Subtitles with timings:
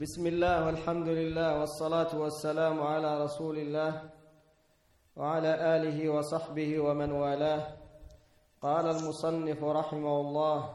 [0.00, 4.02] بسم الله والحمد لله والصلاة والسلام على رسول الله
[5.16, 7.66] وعلى آله وصحبه ومن والاه.
[8.62, 10.74] قال المصنف رحمه الله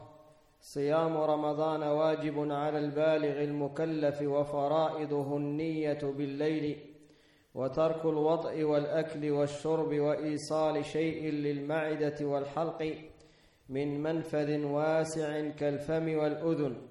[0.60, 6.78] صيام رمضان واجب على البالغ المكلف وفرائضه النية بالليل
[7.54, 12.94] وترك الوطء والأكل والشرب وإيصال شيء للمعدة والحلق
[13.68, 16.89] من منفذ واسع كالفم والأذن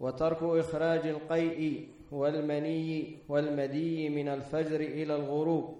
[0.00, 5.78] وترك إخراج القيء والمني والمدي من الفجر إلى الغروب.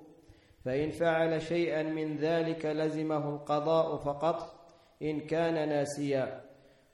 [0.65, 4.67] فإن فعل شيئا من ذلك لزمه القضاء فقط
[5.03, 6.41] إن كان ناسيا.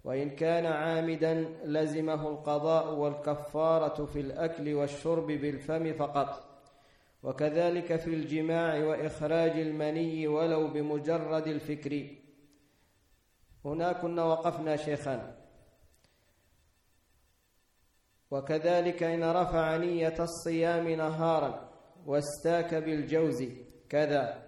[0.05, 1.35] وإن كان عامدا
[1.65, 6.45] لزمه القضاء والكفارة في الأكل والشرب بالفم فقط.
[7.23, 12.07] وكذلك في الجماع وإخراج المني ولو بمجرد الفكر.
[13.65, 15.36] هنا كنا وقفنا شيخان
[18.31, 21.69] وكذلك إن رفع نية الصيام نهارا
[22.07, 23.45] واستاك بالجوز
[23.89, 24.43] كذا.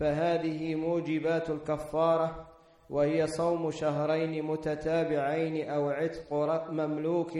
[0.00, 2.48] فهذه موجبات الكفارة
[2.90, 6.32] وهي صوم شهرين متتابعين أو عتق
[6.70, 7.38] مملوك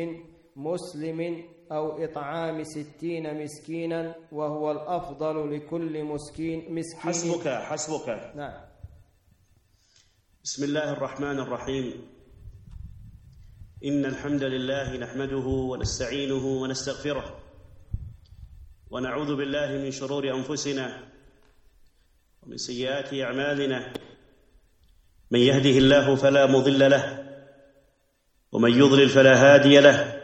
[0.56, 7.00] مسلم أو إطعام ستين مسكينا وهو الأفضل لكل مسكين مسكين.
[7.00, 8.32] حسبك حسبك.
[8.36, 8.60] نعم.
[10.44, 12.13] بسم الله الرحمن الرحيم.
[13.84, 17.36] إن الحمد لله نحمده ونستعينه ونستغفره
[18.90, 21.02] ونعوذ بالله من شرور أنفسنا
[22.42, 23.92] ومن سيئات أعمالنا.
[25.30, 27.24] من يهده الله فلا مضل له
[28.52, 30.20] ومن يضلل فلا هادي له.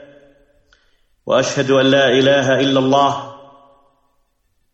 [1.27, 3.41] وأشهد أن لا إله إلا الله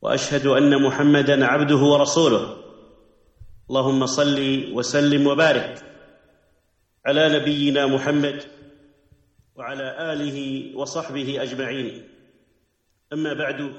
[0.03, 2.56] وأشهد أن محمدا عبده ورسوله.
[3.71, 5.83] اللهم صل وسلم وبارك
[7.06, 8.56] على نبينا محمد
[9.57, 10.39] وعلى آله
[10.77, 12.09] وصحبه أجمعين.
[13.12, 13.73] أما بعد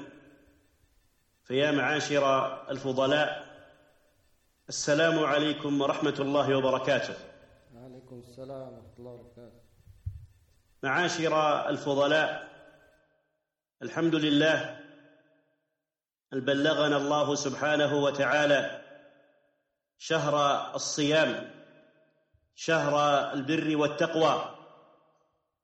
[1.44, 2.24] فيا معاشر
[2.70, 3.48] الفضلاء
[4.68, 7.14] السلام عليكم ورحمة الله وبركاته.
[7.76, 9.58] عليكم السلام ورحمة الله وبركاته.
[10.82, 12.48] معاشر الفضلاء
[13.82, 14.80] الحمد لله
[16.32, 18.80] أن بلغنا الله سبحانه وتعالى
[19.98, 20.34] شهر
[20.74, 21.50] الصيام
[22.54, 22.94] شهر
[23.32, 24.57] البر والتقوى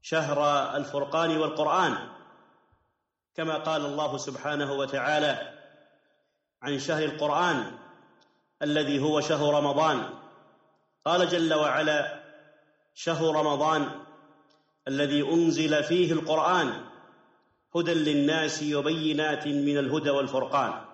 [0.04, 0.38] شهر
[0.76, 2.09] الفرقان والقرآن
[3.34, 5.53] كما قال الله سبحانه وتعالى
[6.62, 7.78] عن شهر القرآن
[8.62, 10.10] الذي هو شهر رمضان.
[11.04, 12.22] قال جل وعلا
[12.94, 14.04] شهر رمضان
[14.88, 16.84] الذي أنزل فيه القرآن
[17.76, 20.84] هدى للناس وبينات من الهدى والفرقان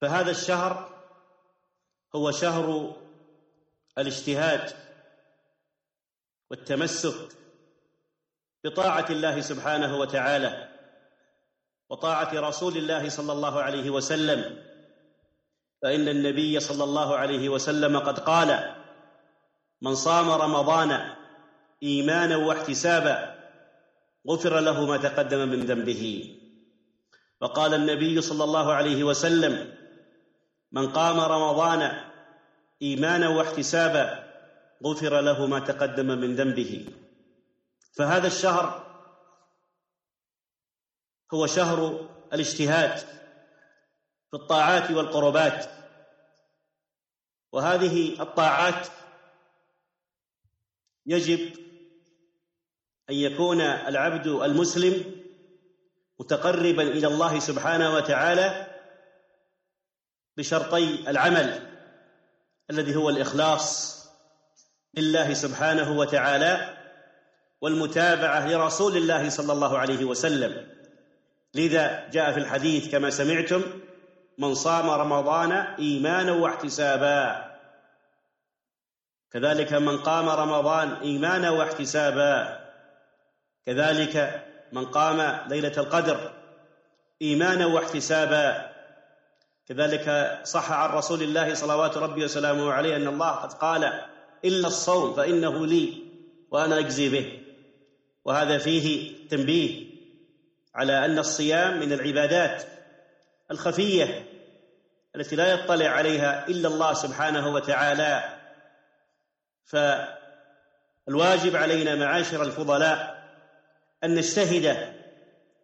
[0.00, 1.02] فهذا الشهر
[2.14, 2.96] هو شهر
[3.98, 4.91] الاجتهاد
[6.52, 7.14] والتمسك
[8.64, 10.68] بطاعة الله سبحانه وتعالى
[11.90, 14.62] وطاعة رسول الله صلى الله عليه وسلم.
[15.82, 18.74] فإن النبي صلى الله عليه وسلم قد قال
[19.82, 21.14] من صام رمضان
[21.82, 23.34] إيمانا واحتسابا
[24.28, 26.34] غفر له ما تقدم من ذنبه
[27.40, 29.74] وقال النبي صلى الله عليه وسلم
[30.72, 32.00] من قام رمضان
[32.82, 34.21] إيمانا واحتسابا
[34.84, 36.86] غفر له ما تقدم من ذنبه.
[37.92, 38.92] فهذا الشهر
[41.34, 42.98] هو شهر الاجتهاد
[44.30, 45.66] في الطاعات والقربات.
[47.52, 48.86] وهذه الطاعات
[51.06, 51.56] يجب
[53.10, 55.22] أن يكون العبد المسلم
[56.20, 58.66] متقربا إلى الله سبحانه وتعالى
[60.36, 61.68] بشرطي العمل
[62.70, 64.01] الذي هو الإخلاص
[64.94, 66.76] لله سبحانه وتعالى
[67.60, 70.68] والمتابعة لرسول الله صلى الله عليه وسلم.
[71.54, 73.62] لذا جاء في الحديث كما سمعتم
[74.38, 77.52] من صام رمضان إيمانا واحتسابا.
[79.32, 82.60] كذلك من قام رمضان إيمانا واحتسابا.
[83.66, 86.32] كذلك من قام ليلة القدر
[87.22, 88.72] إيمانا واحتسابا.
[89.68, 94.00] كذلك صح عن رسول الله صلوات ربي وسلامه عليه أن الله قد قال
[94.44, 96.02] إلا الصوم فإنه لي
[96.50, 97.38] وأنا أجزي به.
[98.24, 99.92] وهذا فيه تنبيه
[100.74, 102.64] على أن الصيام من العبادات
[103.50, 104.26] الخفية
[105.16, 108.38] التي لا يطلع عليها إلا الله سبحانه وتعالى.
[109.64, 113.22] فالواجب علينا معاشر الفضلاء
[114.04, 114.94] أن نجتهد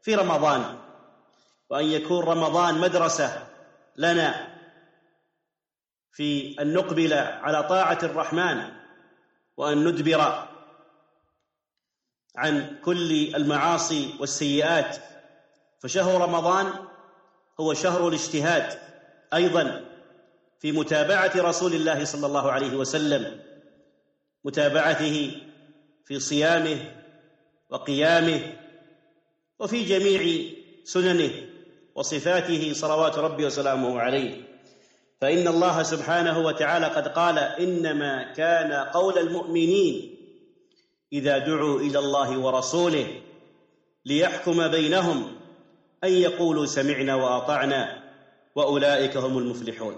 [0.02, 0.78] في رمضان
[1.70, 3.46] وأن يكون رمضان مدرسة
[3.96, 4.47] لنا
[6.12, 8.62] في أن نقبل على طاعة الرحمن
[9.56, 10.48] وأن ندبر
[12.36, 14.96] عن كل المعاصي والسيئات.
[15.80, 16.72] فشهر رمضان
[17.60, 18.78] هو شهر الاجتهاد
[19.34, 19.84] أيضا
[20.60, 23.40] في متابعة رسول الله صلى الله عليه وسلم
[24.44, 25.42] متابعته
[26.04, 26.94] في صيامه
[27.70, 28.56] وقيامه
[29.58, 30.44] وفي جميع
[30.84, 31.30] سننه
[31.94, 34.47] وصفاته صلوات ربي وسلامه عليه.
[35.20, 40.16] فإن الله سبحانه وتعالى قد قال إنما كان قول المؤمنين
[41.12, 43.20] إذا دعوا إلى الله ورسوله
[44.04, 45.36] ليحكم بينهم
[46.04, 48.02] أن يقولوا سمعنا وأطعنا
[48.54, 49.96] وأولئك هم المفلحون.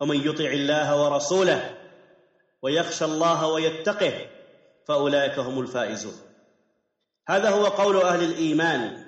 [0.00, 1.76] ومن يطع الله ورسوله
[2.62, 4.26] ويخشى الله ويتقه
[4.86, 6.14] فأولئك هم الفائزون.
[7.28, 9.06] هذا هو قول أهل الإيمان.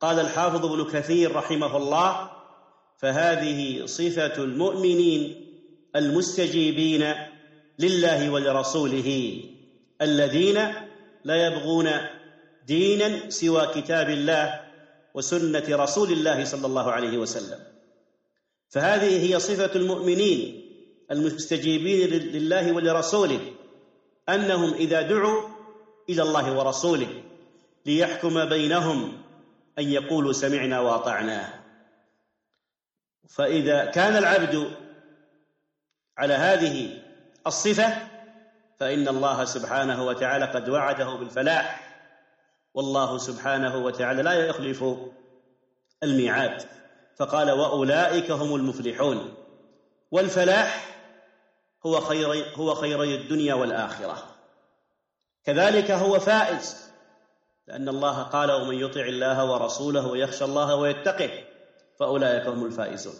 [0.00, 2.37] قال الحافظ ابن كثير رحمه الله
[2.98, 5.46] فهذه صفة المؤمنين
[5.96, 7.14] المستجيبين
[7.78, 9.40] لله ولرسوله
[10.02, 10.58] الذين
[11.24, 11.90] لا يبغون
[12.66, 14.60] دينا سوى كتاب الله
[15.14, 17.58] وسنة رسول الله صلى الله عليه وسلم.
[18.68, 20.64] فهذه هي صفة المؤمنين
[21.10, 23.40] المستجيبين لله ولرسوله
[24.28, 25.48] أنهم إذا دعوا
[26.10, 27.22] إلى الله ورسوله
[27.86, 29.12] ليحكم بينهم
[29.78, 31.57] أن يقولوا سمعنا وأطعنا.
[33.28, 34.70] فإذا كان العبد
[36.18, 37.02] على هذه
[37.46, 38.08] الصفة
[38.78, 41.88] فإن الله سبحانه وتعالى قد وعده بالفلاح
[42.74, 44.84] والله سبحانه وتعالى لا يخلف
[46.02, 46.62] الميعاد.
[47.16, 49.34] فقال وأولئك هم المفلحون.
[50.10, 50.86] والفلاح
[51.86, 54.22] هو خير هو خيري الدنيا والآخرة.
[55.44, 56.90] كذلك هو فائز
[57.66, 61.44] لأن الله قال ومن يطع الله ورسوله ويخشى الله ويتقه.
[61.98, 63.14] فأولئك هم الفائزون.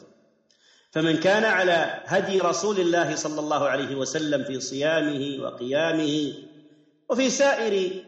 [0.90, 6.32] فمن كان على هدي رسول الله صلى الله عليه وسلم في صيامه وقيامه
[7.08, 8.04] وفي سائر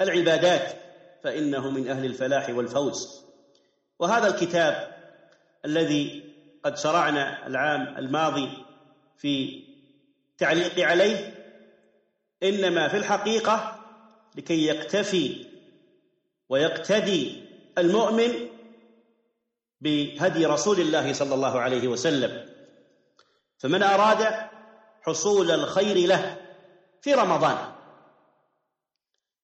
[0.00, 0.76] العبادات
[1.24, 3.20] فإنه من أهل الفلاح والفوز.
[3.98, 4.96] وهذا الكتاب
[5.64, 6.22] الذي
[6.64, 8.48] قد شرعنا العام الماضي
[9.18, 9.62] في
[10.38, 11.34] تعليق عليه
[12.42, 13.80] إنما في الحقيقة
[14.36, 15.46] لكي يقتفي
[16.48, 17.42] ويقتدي
[17.78, 18.49] المؤمن
[19.80, 22.50] بهدي رسول الله صلى الله عليه وسلم.
[23.58, 24.48] فمن أراد
[25.02, 26.36] حصول الخير له
[27.02, 27.72] في رمضان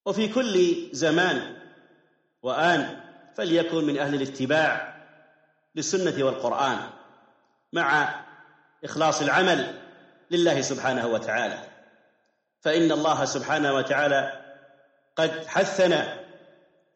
[0.07, 1.57] وفي كل زمان
[2.43, 3.01] وآن
[3.37, 4.97] فليكن من أهل الاتباع
[5.75, 6.79] للسنة والقرآن
[7.73, 8.15] مع
[8.85, 9.81] إخلاص العمل
[10.31, 11.59] لله سبحانه وتعالى.
[12.61, 14.43] فإن الله سبحانه وتعالى
[15.17, 16.25] قد حثنا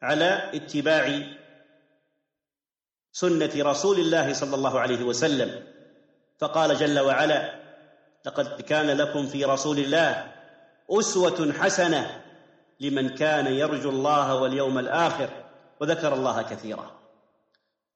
[0.03, 1.23] على اتباع
[3.13, 5.67] سنة رسول الله صلى الله عليه وسلم.
[6.39, 7.61] فقال جل وعلا
[8.27, 10.33] لقد كان لكم في رسول الله
[10.91, 12.23] أسوة حسنة
[12.81, 15.29] لمن كان يرجو الله واليوم الآخر
[15.81, 16.91] وذكر الله كثيرا.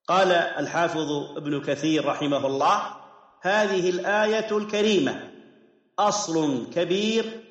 [0.07, 2.81] قال الحافظ ابن كثير رحمه الله
[3.41, 5.31] هذه الآية الكريمة
[5.99, 7.41] أصل كبير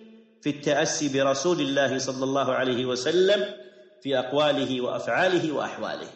[0.43, 3.55] في التأسي برسول الله صلى الله عليه وسلم
[4.03, 6.09] في أقواله وأفعاله وأحواله.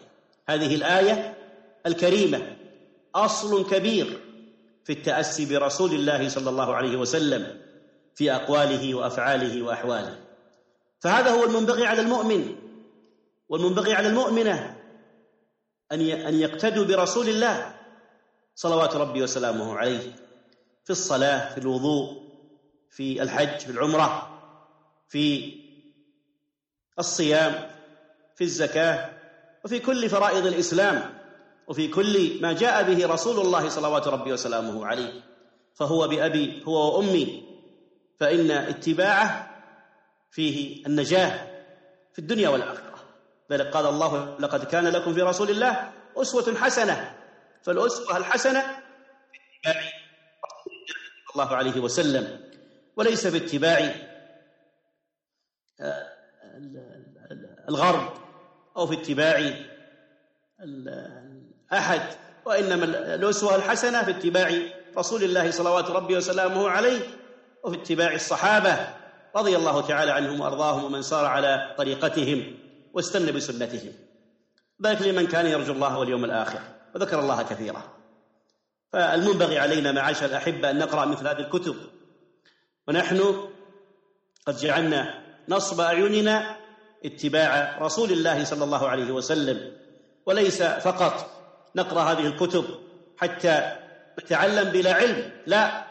[0.48, 1.37] هذه الآية
[1.86, 2.56] الكريمة
[3.14, 4.20] أصل كبير
[4.84, 7.60] في التأسي برسول الله صلى الله عليه وسلم
[8.14, 10.18] في أقواله وأفعاله وأحواله.
[11.00, 12.56] فهذا هو المنبغي على المؤمن
[13.48, 14.76] والمنبغي على المؤمنة
[15.92, 17.74] أن أن يقتدوا برسول الله
[18.54, 20.12] صلوات ربي وسلامه عليه
[20.84, 22.22] في الصلاة في الوضوء
[22.90, 24.38] في الحج في العمرة
[25.08, 25.54] في
[26.98, 27.70] الصيام
[28.36, 29.10] في الزكاة
[29.64, 31.17] وفي كل فرائض الإسلام.
[31.68, 35.22] وفي كل ما جاء به رسول الله صلوات ربي وسلامه عليه
[35.74, 37.44] فهو بأبي هو وأمي
[38.20, 39.50] فإن اتباعه
[40.30, 41.46] فيه النجاة
[42.12, 42.98] في الدنيا والآخرة.
[43.52, 47.14] ذلك قال الله لقد كان لكم في رسول الله أسوة حسنة.
[47.62, 48.60] فالأسوة الحسنة
[49.32, 49.82] في اتباع
[51.32, 52.50] صلى الله عليه وسلم
[52.96, 53.94] وليس باتباع
[55.80, 56.08] آه،
[57.68, 58.12] الغرب
[58.76, 59.54] أو في اتباع
[61.72, 62.00] أحد
[62.44, 62.84] وإنما
[63.14, 64.62] الأسوة الحسنة في اتباع
[64.98, 67.00] رسول الله صلوات ربي وسلامه عليه
[67.64, 68.94] وفي اتباع الصحابة
[69.36, 72.54] رضي الله تعالى عنهم وأرضاهم ومن سار على طريقتهم
[72.92, 73.92] واستنى بسنتهم.
[74.86, 76.60] ذلك لمن كان يرجو الله واليوم الآخر
[76.94, 77.82] وذكر الله كثيرا.
[78.92, 81.76] فالمنبغي علينا معاشر الأحبة أن نقرأ مثل هذه الكتب.
[82.88, 83.48] ونحن
[84.46, 85.14] قد جعلنا
[85.48, 86.56] نصب أعيننا
[87.04, 89.72] اتباع رسول الله صلى الله عليه وسلم
[90.26, 91.37] وليس فقط
[91.76, 92.64] نقرأ هذه الكتب
[93.18, 93.76] حتى
[94.22, 95.30] نتعلم بلا علم.
[95.46, 95.84] لا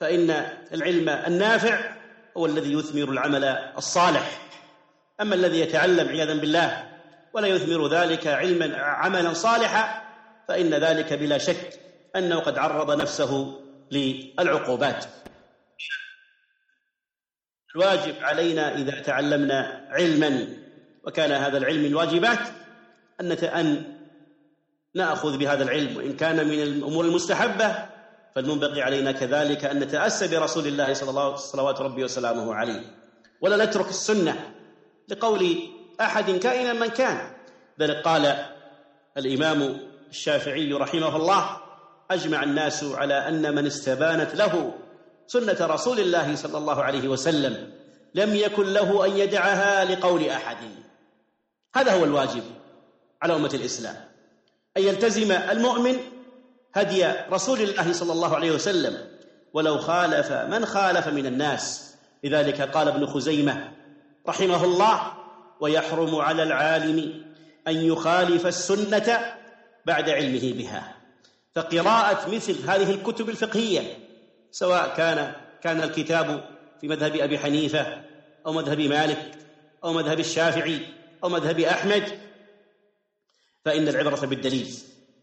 [0.00, 0.30] فإن
[0.72, 1.94] العلم النافع
[2.36, 3.44] هو الذي يثمر العمل
[3.76, 4.40] الصالح.
[5.20, 6.90] أما الذي يتعلم عياذا بالله
[7.32, 10.02] ولا يثمر ذلك علما عملا صالحا
[10.48, 11.80] فإن ذلك بلا شك
[12.16, 15.04] أنه قد عرض نفسه للعقوبات.
[17.76, 20.46] الواجب علينا إذا تعلمنا علما
[21.04, 22.38] وكان هذا العلم الواجبات
[23.20, 23.36] أن
[24.94, 27.88] ناخذ بهذا العلم وإن كان من الأمور المستحبة
[28.34, 32.82] فالمنبغي علينا كذلك أن نتأسى برسول الله صلى الله صلوات ربي وسلامه عليه.
[33.40, 34.54] ولا نترك السنة
[35.08, 35.58] لقول
[36.00, 37.30] أحد كائنا من كان.
[37.78, 38.46] بل قال
[39.16, 41.56] الإمام الشافعي رحمه الله
[42.10, 44.74] أجمع الناس على أن من استبانت له
[45.26, 47.72] سنة رسول الله صلى الله عليه وسلم
[48.14, 50.56] لم يكن له أن يدعها لقول أحد.
[51.76, 52.42] هذا هو الواجب
[53.22, 54.13] على أمة الإسلام.
[54.76, 55.96] أن يلتزم المؤمن
[56.74, 58.96] هدي رسول الله صلى الله عليه وسلم.
[59.52, 61.94] ولو خالف من خالف من الناس.
[62.24, 63.72] لذلك قال ابن خزيمة
[64.28, 65.12] رحمه الله
[65.60, 67.24] ويحرم على العالم
[67.68, 69.34] أن يخالف السنة
[69.86, 70.94] بعد علمه بها.
[71.54, 73.98] فقراءة مثل هذه الكتب الفقهية
[74.50, 76.44] سواء كان كان الكتاب
[76.80, 78.02] في مذهب أبي حنيفة
[78.46, 79.32] أو مذهب مالك
[79.84, 80.80] أو مذهب الشافعي
[81.24, 82.02] أو مذهب أحمد
[83.64, 84.74] فإن العبرة بالدليل.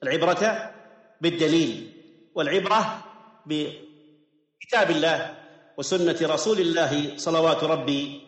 [0.03, 0.71] العبرة
[1.21, 1.91] بالدليل
[2.35, 3.03] والعبرة
[3.45, 5.33] بكتاب الله
[5.77, 8.21] وسنة رسول الله صلوات ربي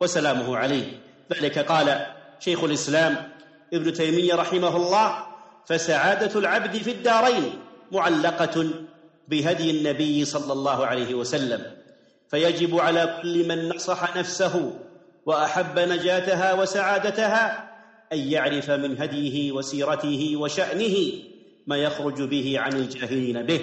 [0.00, 1.00] وسلامه عليه.
[1.32, 2.06] ذلك قال
[2.40, 3.28] شيخ الإسلام
[3.74, 5.26] ابن تيمية رحمه الله
[5.66, 7.58] فسعادة العبد في الدارين
[7.92, 8.70] معلقة
[9.28, 11.76] بهدي النبي صلى الله عليه وسلم.
[12.30, 14.78] فيجب على كل من نصح نفسه
[15.26, 17.75] وأحب نجاتها وسعادتها
[18.12, 21.12] أن يعرف من هديه وسيرته وشأنه
[21.66, 23.60] ما يخرج به عن الجاهلين به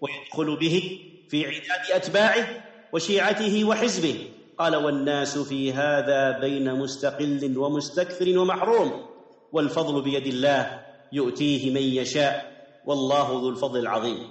[0.00, 4.28] ويدخل به في عداد أتباعه وشيعته وحزبه.
[4.58, 9.06] قال والناس في هذا بين مستقل ومستكثر ومحروم
[9.52, 10.80] والفضل بيد الله
[11.12, 12.52] يؤتيه من يشاء
[12.86, 14.28] والله ذو الفضل العظيم.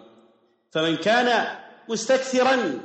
[0.72, 1.48] فمن كان
[1.90, 2.80] مستكثرا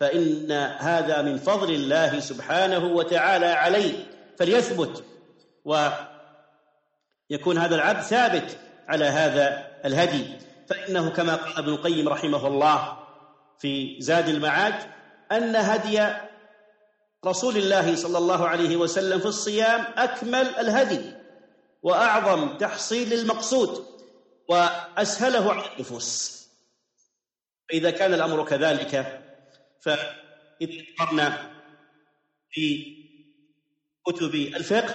[0.00, 4.06] فإن هذا من فضل الله سبحانه وتعالى عليه
[4.38, 5.04] فليثبت
[5.66, 8.58] ويكون هذا العبد ثابت
[8.88, 10.38] على هذا الهدي.
[10.68, 12.98] فإنه كما قال ابن القيم رحمه الله
[13.58, 14.74] في زاد المعاد
[15.32, 16.06] أن هدي
[17.26, 21.14] رسول الله صلى الله عليه وسلم في الصيام أكمل الهدي
[21.82, 23.86] وأعظم تحصيل للمقصود
[24.48, 26.36] وأسهله على النفوس.
[27.68, 29.22] فإذا كان الأمر كذلك
[29.80, 31.50] فإذا نظرنا
[32.50, 32.96] في
[34.06, 34.94] كتب الفقه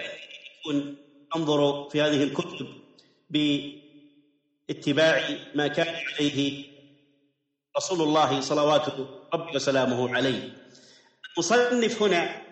[0.00, 0.20] فإنه
[0.60, 0.96] يكون
[1.36, 2.66] أنظر في هذه الكتب
[3.30, 6.66] باتباع ما كان عليه
[7.76, 8.88] رسول الله صلوات
[9.34, 10.56] ربي وسلامه عليه.
[11.36, 12.42] المصنف هنا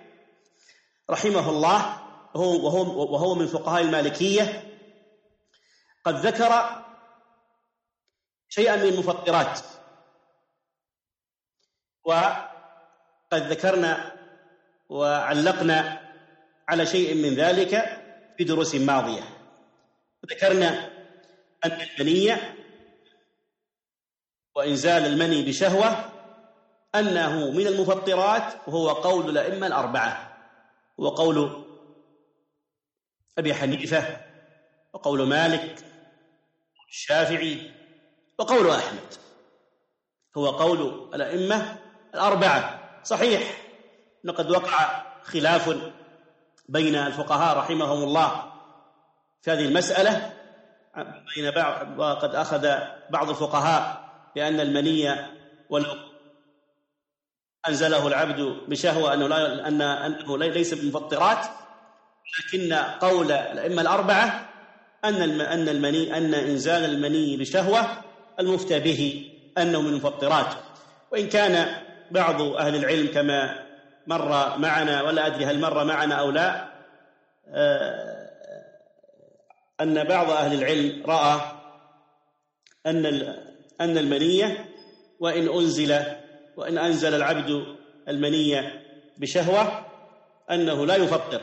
[1.11, 2.01] رحمه الله
[2.35, 4.71] وهو, وهو, وهو من فقهاء المالكية
[6.05, 6.83] قد ذكر
[8.49, 9.61] شيئا من المفطرات.
[12.05, 12.53] وقد
[13.33, 14.13] ذكرنا
[14.89, 16.04] وعلقنا
[16.69, 18.01] على شيء من ذلك
[18.39, 19.23] في دروس ماضية.
[20.31, 20.91] ذكرنا
[21.65, 22.55] أن المنية
[24.57, 26.11] وإنزال المني بشهوة
[26.95, 30.37] أنه من المفطرات وهو قول الأئمة الأربعة.
[31.01, 31.65] هو قول
[33.39, 34.21] أبي حنيفة
[34.93, 35.85] وقول مالك
[36.89, 37.71] الشافعي
[38.39, 39.15] وقول أحمد.
[40.37, 41.79] هو قول الأئمة
[42.15, 42.81] الأربعة.
[43.05, 43.61] صحيح
[44.25, 45.69] أنه قد وقع خلاف
[46.69, 48.53] بين الفقهاء رحمهم الله
[49.43, 50.33] في هذه المسألة
[51.37, 52.69] بين بعض وقد أخذ
[53.11, 54.05] بعض الفقهاء
[54.35, 55.15] بأن المني
[55.71, 55.97] ولو
[57.69, 61.47] أنزله العبد بشهوة أنه لا أن أنه ليس بالمفطرات
[62.39, 64.49] لكن قول الأئمة الأربعة
[65.05, 67.87] أن أن المني أن إنزال المني بشهوة
[68.41, 70.55] المفتى به أنه من المفطرات.
[71.13, 71.77] وإن كان
[72.11, 73.64] بعض أهل العلم كما
[74.07, 76.69] مر معنا ولا أدري هل مر معنا أو لا
[77.49, 78.31] آه،
[79.81, 81.41] أن بعض أهل العلم رأى
[82.87, 83.07] أن
[83.81, 84.69] أن المنية
[85.21, 86.03] وإن أنزل
[86.57, 87.77] وإن أنزل العبد
[88.09, 88.83] المنية
[89.19, 89.87] بشهوة
[90.51, 91.41] أنه لا يفطر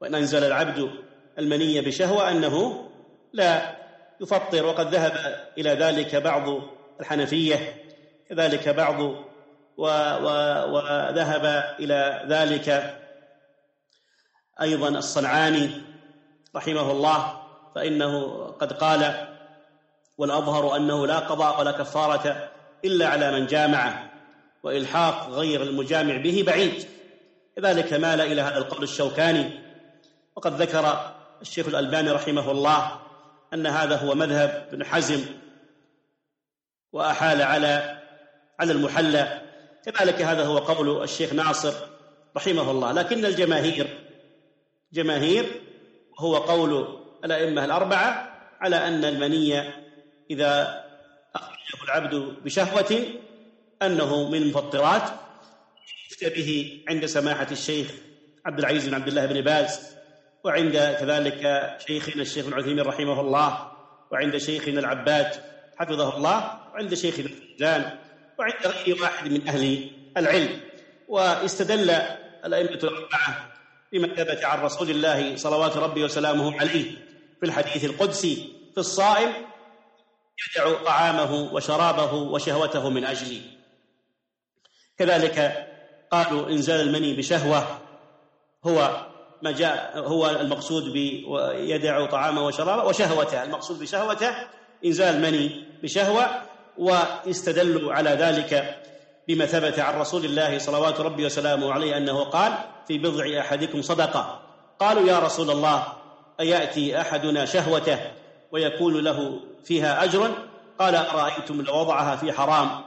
[0.00, 0.90] وإن أنزل العبد
[1.38, 2.88] المنية بشهوة أنه
[3.32, 3.76] لا
[4.20, 5.12] يفطر وقد ذهب
[5.58, 6.60] إلى ذلك بعض
[7.00, 7.56] الحنفية
[8.28, 9.14] كذلك بعض
[9.78, 12.98] وذهب إلى ذلك
[14.60, 15.70] أيضا الصنعاني
[16.56, 17.42] رحمه الله
[17.74, 19.28] فإنه قد قال
[20.18, 22.50] والأظهر أنه لا قضاء ولا كفارة
[22.84, 24.10] إلا على من جامع
[24.62, 26.86] وإلحاق غير المجامع به بعيد.
[27.56, 29.60] كذلك مال إلى هذا القول الشوكاني.
[30.36, 33.00] وقد ذكر الشيخ الألباني رحمه الله
[33.54, 35.24] أن هذا هو مذهب ابن حزم
[36.92, 37.98] وأحال على
[38.60, 39.42] على المحلى.
[39.84, 41.74] كذلك هذا هو قول الشيخ ناصر
[42.36, 42.92] رحمه الله.
[42.92, 43.98] لكن الجماهير
[44.92, 45.60] جماهير
[46.18, 49.86] هو قول الأئمة الأربعة على أن المنية
[50.30, 50.84] إذا
[51.34, 53.06] أخرجه العبد بشهوة
[53.82, 55.02] أنه من المفطرات
[56.22, 57.90] به عند سماحة الشيخ
[58.46, 59.96] عبد العزيز بن عبد الله بن باز
[60.44, 63.72] وعند كذلك شيخنا الشيخ ابن عثيمين رحمه الله
[64.12, 65.30] وعند شيخنا العباد
[65.76, 67.98] حفظه الله وعند شيخنا الفوزان.
[68.38, 70.60] وعند غير واحد من أهل العلم
[71.08, 71.90] واستدل
[72.44, 73.52] الأئمة الأربعة
[73.92, 76.90] بما ثبت عن رسول الله صلوات ربي وسلامه عليه
[77.40, 79.32] في الحديث القدسي في الصائم
[80.56, 83.40] يدع طعامه وشرابه وشهوته من أجلي.
[84.98, 85.68] كذلك
[86.10, 87.78] قالوا إنزال المني بشهوة
[88.64, 89.06] هو
[89.42, 94.34] ما جاء هو المقصود بيدع طعامه وشرابه وشهوته المقصود بشهوته
[94.84, 96.42] إنزال مني بشهوة
[96.78, 98.82] واستدلوا على ذلك
[99.28, 102.52] بما ثبت عن رسول الله صلوات ربي وسلامه عليه أنه قال
[102.88, 104.42] في بضع أحدكم صدقة.
[104.80, 105.86] قالوا يا رسول الله
[106.40, 107.98] أيأتي أحدنا شهوته
[108.52, 110.30] ويكون له فيها أجر؟
[110.78, 112.84] قال أرأيتم لو وضعها في حرام؟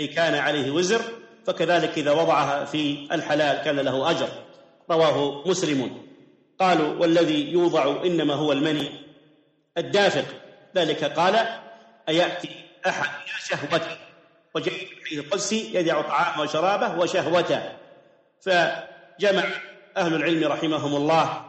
[0.00, 1.00] أي كان عليه وزر
[1.46, 4.28] فكذلك إذا وضعها في الحلال كان له أجر.
[4.90, 6.02] رواه مسلم.
[6.60, 8.90] قالوا والذي يوضع إنما هو المني
[9.78, 10.24] الدافق.
[10.76, 11.48] ذلك قال
[12.08, 13.10] أيأتي أحد
[13.48, 13.96] شهوته.
[14.54, 17.76] وجاء الحديث القدسي يدع طعامه وشرابه وشهوته.
[18.42, 19.44] فجمع
[19.96, 21.44] أهل العلم رحمهم الله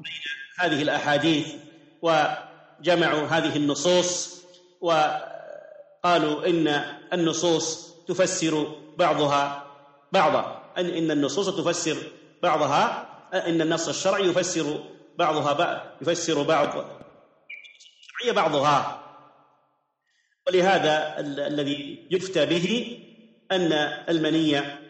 [0.00, 0.22] بين
[0.58, 1.54] هذه الأحاديث
[2.02, 4.42] وجمعوا هذه النصوص
[4.80, 6.68] وقالوا إن
[7.12, 9.66] النصوص تفسر بعضها
[10.12, 10.62] بعضا.
[10.78, 11.96] أن إن النصوص تفسر
[12.42, 14.84] بعضها إن النص الشرعي يفسر
[15.18, 16.86] بعضها يفسر بعض
[18.32, 19.01] بعضها.
[20.46, 22.98] ولهذا الذي يفتى به
[23.52, 23.72] أن
[24.08, 24.80] المنية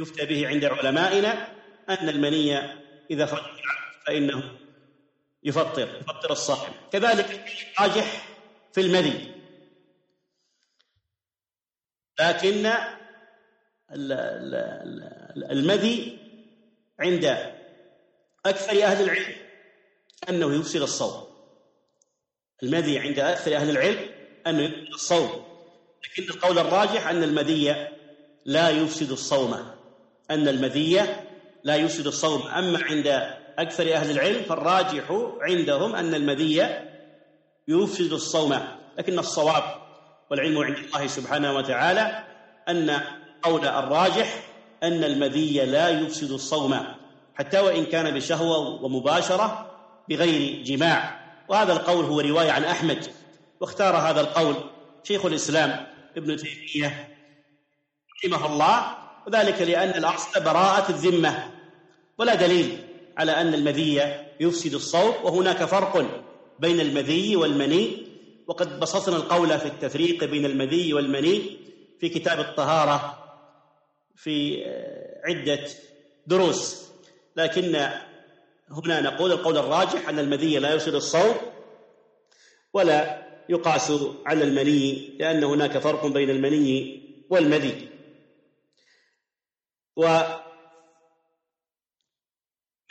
[0.00, 1.48] يفتى به عند علمائنا
[1.88, 3.60] أن المنية إذا خرج
[4.06, 4.58] فإنه
[5.44, 7.44] يفطر يفطر الصائم كذلك
[7.80, 8.26] راجح
[8.72, 9.34] في المذي.
[12.20, 12.72] لكن
[15.50, 16.18] المذي
[17.00, 17.24] عند
[18.46, 19.34] أكثر أهل العلم
[20.28, 21.31] أنه يفسد الصوم
[22.62, 23.98] المذي عند أكثر أهل العلم
[24.46, 25.30] أنه الصوم.
[26.04, 27.88] لكن القول الراجح أن المذي
[28.44, 29.54] لا يفسد الصوم.
[30.30, 31.00] أن المذي
[31.64, 32.42] لا يفسد الصوم.
[32.46, 33.06] أما عند
[33.58, 36.68] أكثر أهل العلم فالراجح عندهم أن المذي
[37.68, 38.58] يفسد الصوم.
[38.98, 39.64] لكن الصواب
[40.30, 42.24] والعلم عند الله سبحانه وتعالى
[42.68, 43.00] أن
[43.42, 44.42] قول الراجح
[44.82, 46.78] أن المذي لا يفسد الصوم.
[47.34, 49.70] حتى وإن كان بشهوة ومباشرة
[50.08, 51.21] بغير جماع.
[51.48, 53.06] وهذا القول هو رواية عن أحمد
[53.60, 54.54] واختار هذا القول
[55.04, 57.08] شيخ الإسلام ابن تيمية
[58.24, 61.50] رحمه الله وذلك لأن الأصل براءة الذمة
[62.18, 62.78] ولا دليل
[63.18, 64.02] على أن المذي
[64.40, 66.06] يفسد الصوت وهناك فرق
[66.58, 68.06] بين المذي والمني
[68.46, 71.42] وقد بسطنا القول في التفريق بين المذي والمني
[72.00, 73.18] في كتاب الطهارة
[74.16, 74.64] في
[75.24, 75.68] عدة
[76.26, 76.82] دروس
[77.36, 77.88] لكن
[78.70, 81.34] هنا نقول القول الراجح أن المذي لا يفسد الصوم
[82.72, 83.92] ولا يقاس
[84.26, 87.88] على المني لأن هناك فرق بين المني والمذي.
[89.96, 90.20] و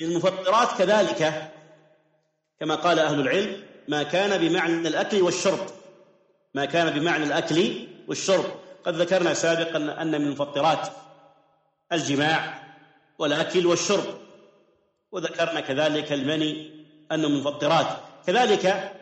[0.01, 1.51] المفطرات كذلك
[2.59, 5.67] كما قال أهل العلم ما كان بمعنى الأكل والشرب.
[6.53, 8.45] ما كان بمعنى الأكل والشرب.
[8.85, 10.89] قد ذكرنا سابقا أن من المفطرات
[11.91, 12.63] الجماع
[13.19, 14.30] والأكل والشرب.
[15.11, 17.87] وذكرنا كذلك المني أنه مفطرات
[18.27, 18.93] كذلك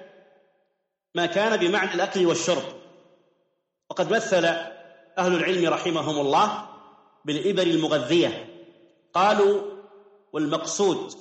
[1.15, 2.63] ما كان بمعنى الأكل والشرب.
[3.89, 4.45] وقد مثل
[5.17, 6.69] أهل العلم رحمهم الله
[7.25, 8.45] بالإبر المغذية.
[9.13, 9.61] قالوا
[10.33, 11.13] والمقصود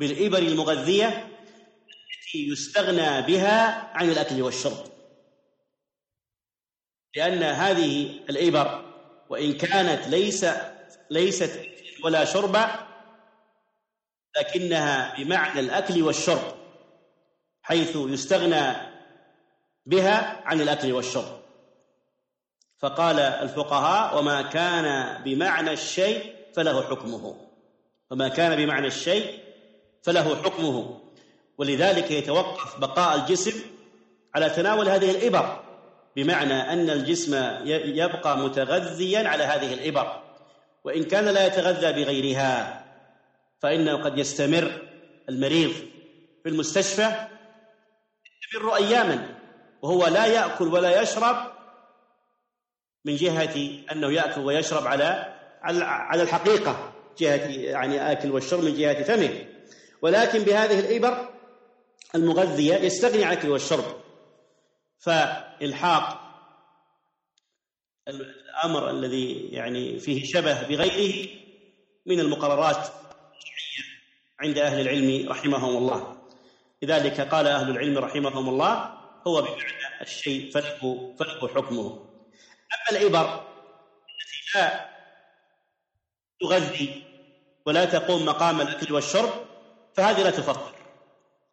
[0.00, 4.86] بالإبر المغذية التي يستغنى بها عن الأكل والشرب.
[7.16, 8.84] لأن هذه الإبر
[9.28, 10.46] وإن كانت ليس
[11.10, 11.60] ليست
[12.04, 12.56] ولا شرب
[14.38, 16.52] لكنها بمعنى الأكل والشرب
[17.62, 18.72] حيث يستغنى
[19.86, 21.40] بها عن الأكل والشرب.
[22.78, 27.36] فقال الفقهاء وما كان بمعنى الشيء فله حكمه
[28.10, 29.40] وما كان بمعنى الشيء
[30.02, 31.00] فله حكمه.
[31.58, 33.60] ولذلك يتوقف بقاء الجسم
[34.34, 35.62] على تناول هذه الإبر
[36.16, 37.34] بمعنى أن الجسم
[37.84, 40.22] يبقى متغذيا على هذه الإبر
[40.84, 42.85] وإن كان لا يتغذى بغيرها.
[43.58, 44.82] فإنه قد يستمر
[45.28, 45.72] المريض
[46.42, 47.28] في المستشفى
[48.42, 49.38] يستمر أياما
[49.82, 51.36] وهو لا يأكل ولا يشرب
[53.04, 59.46] من جهة أنه يأكل ويشرب على على الحقيقة جهة يعني آكل والشرب من جهة فمه.
[60.02, 61.28] ولكن بهذه الإبر
[62.14, 63.84] المغذية يستغني عن الأكل والشرب.
[64.98, 66.20] فإلحاق
[68.08, 71.28] الأمر الذي يعني فيه شبه بغيره
[72.06, 72.88] من المقررات
[74.40, 76.16] عند أهل العلم رحمهم الله.
[76.82, 78.94] لذلك قال أهل العلم رحمهم الله
[79.26, 82.06] هو بمعنى الشيء فله فله حكمه.
[82.72, 84.86] أما العبر التي لا
[86.40, 87.02] تغذي
[87.66, 89.30] ولا تقوم مقام الأكل والشرب
[89.94, 90.72] فهذه لا تفطر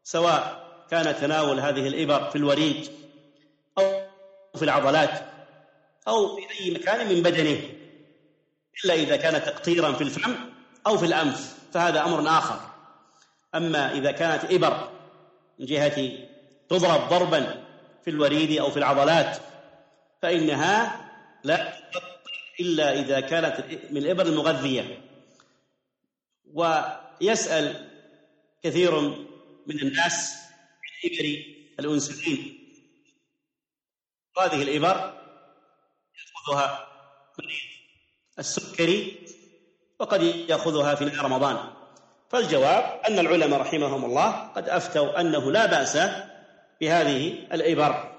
[0.04, 2.92] سواء كان تناول هذه الإبر في الوريد
[3.78, 4.10] أو
[4.56, 5.26] في العضلات
[6.08, 7.60] أو في أي مكان من بدنه
[8.86, 10.36] إلا إذا كان تقطيرا في الفم
[10.88, 12.73] أو في الأنف فهذا أمر آخر.
[13.56, 14.90] أما إذا كانت إبر
[15.60, 16.12] من جهة
[16.70, 17.66] تضرب ضربا
[18.04, 19.38] في الوريد أو في العضلات
[20.22, 21.04] فإنها
[21.44, 21.74] لا
[22.60, 25.02] إلا إذا كانت من الإبر المغذية
[26.54, 27.90] ويسأل
[28.64, 29.00] كثير
[29.68, 30.34] من الناس
[30.84, 31.44] عن إبر
[31.80, 32.60] الأنسولين.
[34.40, 35.24] هذه الإبر
[36.16, 36.88] يأخذها
[37.40, 37.60] مريض
[38.40, 39.26] السكري
[40.00, 41.73] وقد يأخذها في نهار رمضان.
[42.34, 45.98] فالجواب أن العلماء رحمهم الله قد أفتوا أنه لا بأس
[46.82, 48.14] بهذه الإبر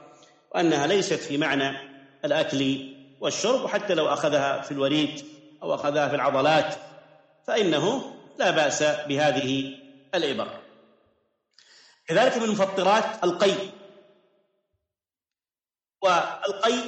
[0.55, 1.77] وأنها ليست في معنى
[2.25, 5.25] الأكل والشرب وحتى لو أخذها في الوريد
[5.63, 6.75] أو أخذها في العضلات
[7.47, 9.79] فإنه لا بأس بهذه
[10.15, 10.49] الإبر
[12.07, 13.55] كذلك من المفطرات القي.
[16.03, 16.79] والقي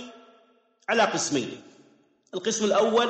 [0.88, 1.62] على قسمين.
[2.34, 3.08] القسم الأول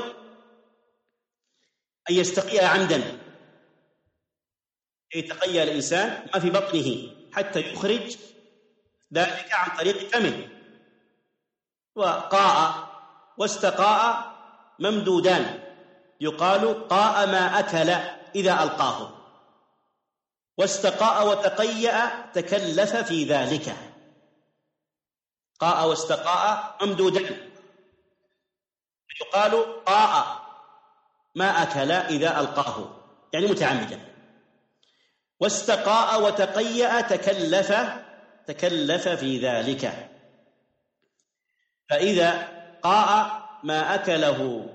[2.11, 3.26] أن يستقيها عمدا.
[5.15, 8.17] يتقيا الإنسان ما في بطنه حتى يخرج
[9.15, 10.49] ذلك عن طريق فمه.
[11.95, 12.89] وقاء
[13.39, 14.37] واستقاء
[14.79, 15.63] ممدودان.
[16.21, 17.91] يقال قاء ما أكل
[18.35, 19.11] إذا ألقاه.
[20.59, 23.77] واستقاء وتقيأ تكلف في ذلك.
[25.61, 27.51] قاء واستقاء ممدودان.
[29.21, 30.47] يقال قاء
[31.35, 33.03] ما أكل إذا ألقاه.
[33.33, 34.16] يعني متعمدا.
[35.41, 37.73] واستقاء وتقيأ تكلف
[38.47, 40.11] تكلف في ذلك.
[41.91, 42.49] فإذا
[42.83, 44.69] قاء ما أكله.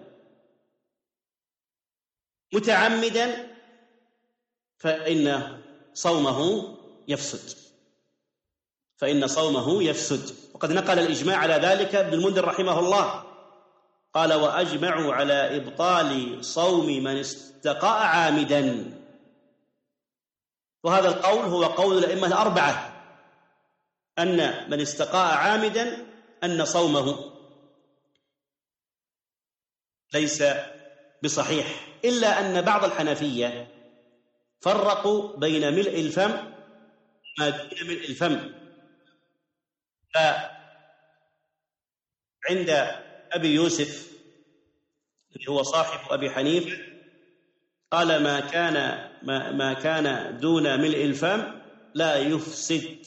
[2.54, 3.48] متعمدا
[4.78, 5.58] فإن
[5.94, 7.58] صومه يفسد.
[8.98, 10.36] فإن صومه يفسد.
[10.54, 13.24] وقد نقل الإجماع على ذلك ابن المنذر رحمه الله.
[14.14, 19.01] قال وأجمعوا على إبطال صوم من استقاء عامدا.
[20.84, 22.88] وهذا القول هو قول الأئمة الأربعة
[24.20, 26.06] أن من استقاء عامدا
[26.44, 27.32] أن صومه.
[30.14, 30.44] ليس
[31.24, 31.88] بصحيح.
[32.06, 33.68] إلا أن بعض الحنفية
[34.62, 36.54] فرقوا بين ملء الفم
[37.40, 38.54] ما دون ملء الفم.
[42.44, 42.70] فعند
[43.32, 44.12] أبي يوسف
[45.36, 46.91] اللي هو صاحب أبي حنيفة
[47.92, 51.62] قال ما كان ما, ما كان دون ملء الفم
[51.94, 53.06] لا يفسد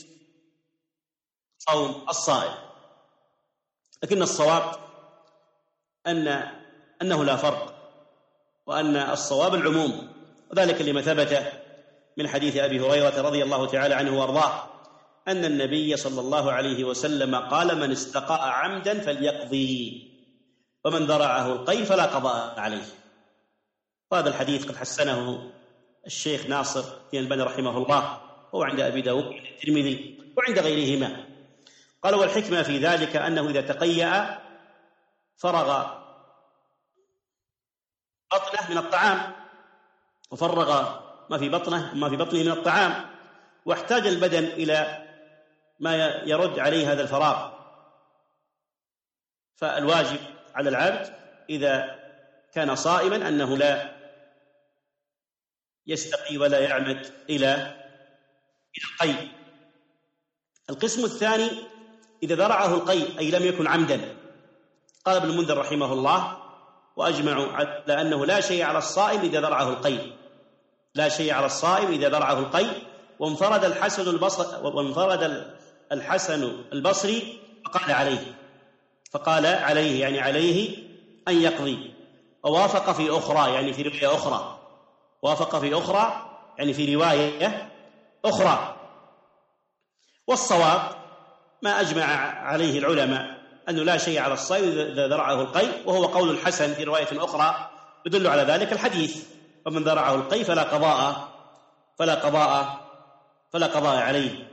[1.58, 2.54] صوم الصائم.
[4.02, 4.72] لكن الصواب
[6.06, 6.48] أن
[7.02, 7.74] أنه لا فرق
[8.66, 10.08] وأن الصواب العموم
[10.50, 11.52] وذلك لما ثبت
[12.16, 14.68] من حديث أبي هريرة رضي الله تعالى عنه وأرضاه
[15.28, 20.10] أن النبي صلى الله عليه وسلم قال من استقاء عمدا فليقضي
[20.84, 22.84] ومن ذرعه القي فلا قضاء عليه.
[24.10, 25.50] وهذا الحديث قد حسنه
[26.06, 28.20] الشيخ ناصر بن الباني رحمه الله
[28.54, 31.26] هو عند أبي داود الترمذي وعند غيرهما.
[32.02, 34.38] قال والحكمة في ذلك أنه إذا تقيأ
[35.36, 35.86] فرغ
[38.32, 39.32] بطنه من الطعام
[40.30, 40.98] وفرغ
[41.30, 43.06] ما في بطنه ما في بطنه من الطعام
[43.66, 45.04] واحتاج البدن إلى
[45.80, 47.50] ما يرد عليه هذا الفراغ.
[49.56, 50.18] فالواجب
[50.54, 51.14] على العبد
[51.50, 51.98] إذا
[52.52, 53.93] كان صائما أنه لا
[55.86, 57.54] يستقي ولا يعمد إلى
[58.78, 59.28] إلى القي
[60.70, 61.50] القسم الثاني
[62.22, 64.16] إذا ذرعه القي أي لم يكن عمدا.
[65.04, 66.36] قال ابن المنذر رحمه الله
[66.96, 69.98] وأجمعوا على أنه لا شيء على الصائم إذا ذرعه القي
[70.94, 72.66] لا شيء على الصائم إذا ذرعه القي
[73.18, 75.54] وانفرد الحسن البصري وانفرد
[75.92, 78.34] الحسن البصري فقال عليه.
[79.10, 80.76] فقال عليه يعني عليه
[81.28, 81.94] أن يقضي.
[82.42, 84.63] ووافق في أخرى يعني في رواية أخرى.
[85.24, 87.72] وافق في أخرى يعني في رواية
[88.24, 88.76] أخرى.
[90.26, 90.90] والصواب
[91.62, 92.04] ما أجمع
[92.40, 97.24] عليه العلماء أنه لا شيء على الصيد إذا ذرعه القي وهو قول الحسن في رواية
[97.24, 97.70] أخرى
[98.06, 99.26] يدل على ذلك الحديث.
[99.66, 101.28] ومن ذرعه القي فلا قضاء
[101.98, 102.80] فلا قضاء
[103.52, 104.50] فلا قضاء عليه.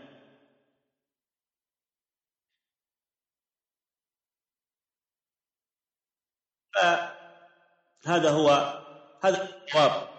[8.06, 8.82] فهذا هو
[9.24, 10.11] هذا الجواب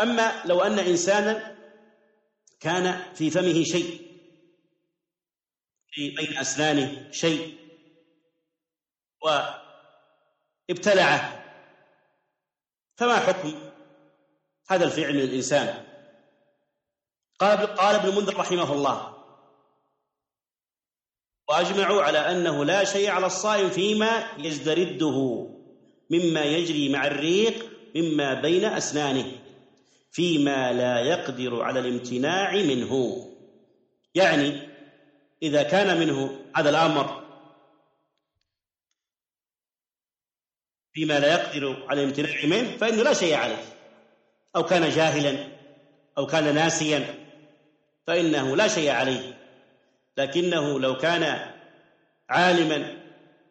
[0.00, 1.56] أما لو أن إنسانا
[2.60, 4.04] كان في فمه شيء
[5.90, 7.58] في بين أسنانه شيء
[10.68, 11.44] وابتلعه
[12.96, 13.54] فما حكم
[14.68, 15.84] هذا الفعل من الإنسان؟
[17.38, 19.14] قال قال ابن المنذر رحمه الله
[21.48, 25.48] وأجمعوا على أنه لا شيء على الصائم فيما يزدرده
[26.10, 29.43] مما يجري مع الريق مما بين أسنانه.
[30.14, 33.24] فيما لا يقدر على الامتناع منه.
[34.14, 34.68] يعني
[35.42, 37.24] إذا كان منه هذا الأمر
[40.92, 43.64] فيما لا يقدر على الامتناع منه فإنه لا شيء عليه.
[44.56, 45.48] أو كان جاهلا
[46.18, 47.14] أو كان ناسيا
[48.06, 49.38] فإنه لا شيء عليه.
[50.16, 51.52] لكنه لو كان
[52.28, 53.02] عالما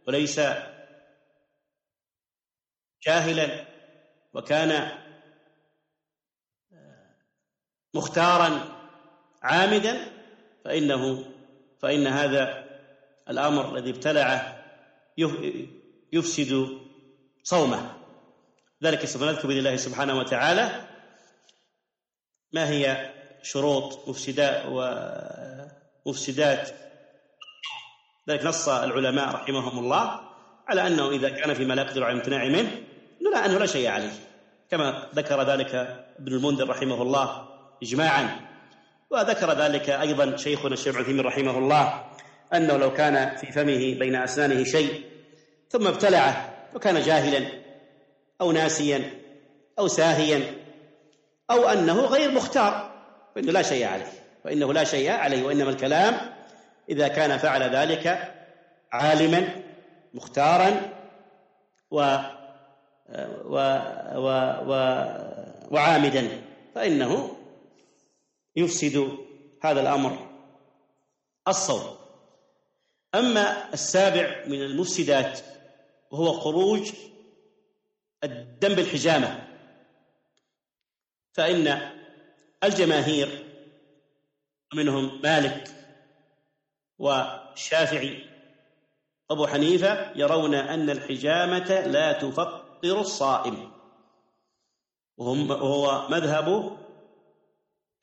[0.08, 0.40] وليس
[3.06, 3.66] جاهلا
[4.34, 5.03] وكان
[7.94, 8.60] مختارا
[9.44, 10.12] عامدا
[10.66, 11.26] فإنه
[11.80, 12.64] فإن هذا
[13.30, 14.64] الأمر الذي ابتلعه
[16.14, 16.68] يفسد
[17.44, 17.92] صومه.
[18.84, 20.88] ذلك سوف نذكر بإذن الله سبحانه وتعالى.
[22.54, 23.12] ما هي
[23.44, 24.64] شروط مفسدات
[26.06, 26.70] ومفسدات؟
[28.30, 30.20] ذلك نص العلماء رحمهم الله
[30.68, 32.84] على أنه إذا كان فيما لا يقدر على الامتناع منه
[33.34, 34.14] لا أنه لا شيء عليه.
[34.72, 35.76] كما ذكر ذلك
[36.20, 37.53] ابن المنذر رحمه الله
[37.84, 38.40] إجماعا.
[39.14, 42.04] وذكر ذلك أيضا شيخنا الشيخ عثيمين رحمه الله
[42.54, 45.04] أنه لو كان في فمه بين أسنانه شيء
[45.70, 47.48] ثم ابتلعه وكان جاهلا
[48.42, 49.12] أو ناسيا
[49.80, 50.42] أو ساهيا
[51.52, 52.92] أو أنه غير مختار
[53.36, 54.12] فإنه لا شيء عليه
[54.46, 56.16] وإنه لا شيء عليه وإنما الكلام
[56.90, 58.34] إذا كان فعل ذلك
[58.92, 59.50] عالما
[60.14, 60.90] مختارا
[61.92, 62.18] و
[63.46, 63.80] و
[64.16, 64.28] و
[64.68, 64.72] و
[65.72, 66.28] وعامدا
[66.76, 67.36] فإنه
[68.56, 69.18] يفسد
[69.62, 70.30] هذا الأمر.
[71.48, 71.96] الصوم.
[73.16, 75.40] أما السابع من المفسدات
[76.12, 76.92] وهو خروج
[78.24, 79.48] الدم بالحجامة
[81.34, 81.92] فإن
[82.64, 83.44] الجماهير
[84.74, 85.68] منهم مالك
[87.00, 88.30] والشافعي
[89.32, 93.72] أبو حنيفة يرون أن الحجامة لا تفطر الصائم.
[95.18, 96.78] وهو مذهب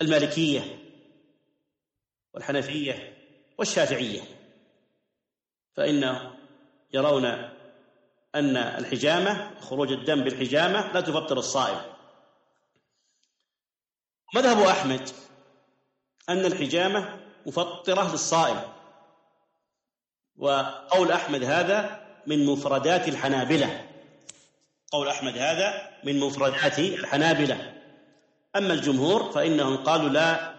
[0.03, 0.79] المالكية
[2.35, 3.17] والحنفية
[3.59, 4.21] والشافعية
[5.77, 6.31] فإن
[6.95, 7.25] يرون
[8.35, 11.81] أن الحجامة خروج الدم بالحجامة لا تفطر الصائم.
[14.35, 15.09] مذهب أحمد
[16.29, 18.61] أن الحجامة مفطرة للصائم
[20.37, 23.87] وقول أحمد هذا من مفردات الحنابلة.
[24.93, 27.80] قول أحمد هذا من مفردات الحنابلة.
[28.57, 30.55] أما الجمهور فإنهم قالوا لا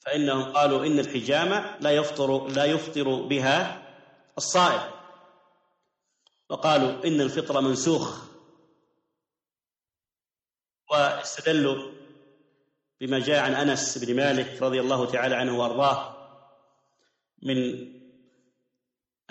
[0.00, 3.82] فإنهم قالوا إن الحجامة لا يفطر لا يفطر بها
[4.38, 4.90] الصائم.
[6.48, 8.24] وقالوا إن الفطر منسوخ.
[10.90, 11.92] واستدلوا
[13.00, 16.14] بما جاء عن أنس بن مالك رضي الله تعالى عنه وأرضاه
[17.42, 17.88] من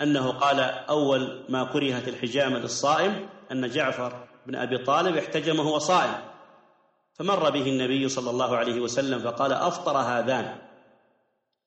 [0.00, 6.33] أنه قال أول ما كرهت الحجامة للصائم أن جعفر بن أبي طالب احتجم وهو صائم.
[7.14, 10.58] فمر به النبي صلى الله عليه وسلم فقال أفطر هذان.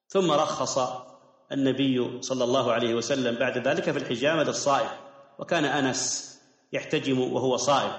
[0.07, 0.77] ثم رخص
[1.51, 4.89] النبي صلى الله عليه وسلم بعد ذلك في الحجامة للصائم
[5.39, 6.33] وكان أنس
[6.73, 7.91] يحتجم وهو صائم.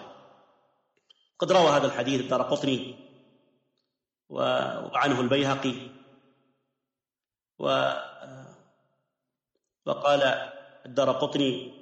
[1.39, 2.95] قد روى هذا الحديث الدار قطني
[4.29, 5.75] وعنه البيهقي
[7.59, 7.93] و
[9.87, 10.23] وقال
[10.87, 11.75] الدار قطني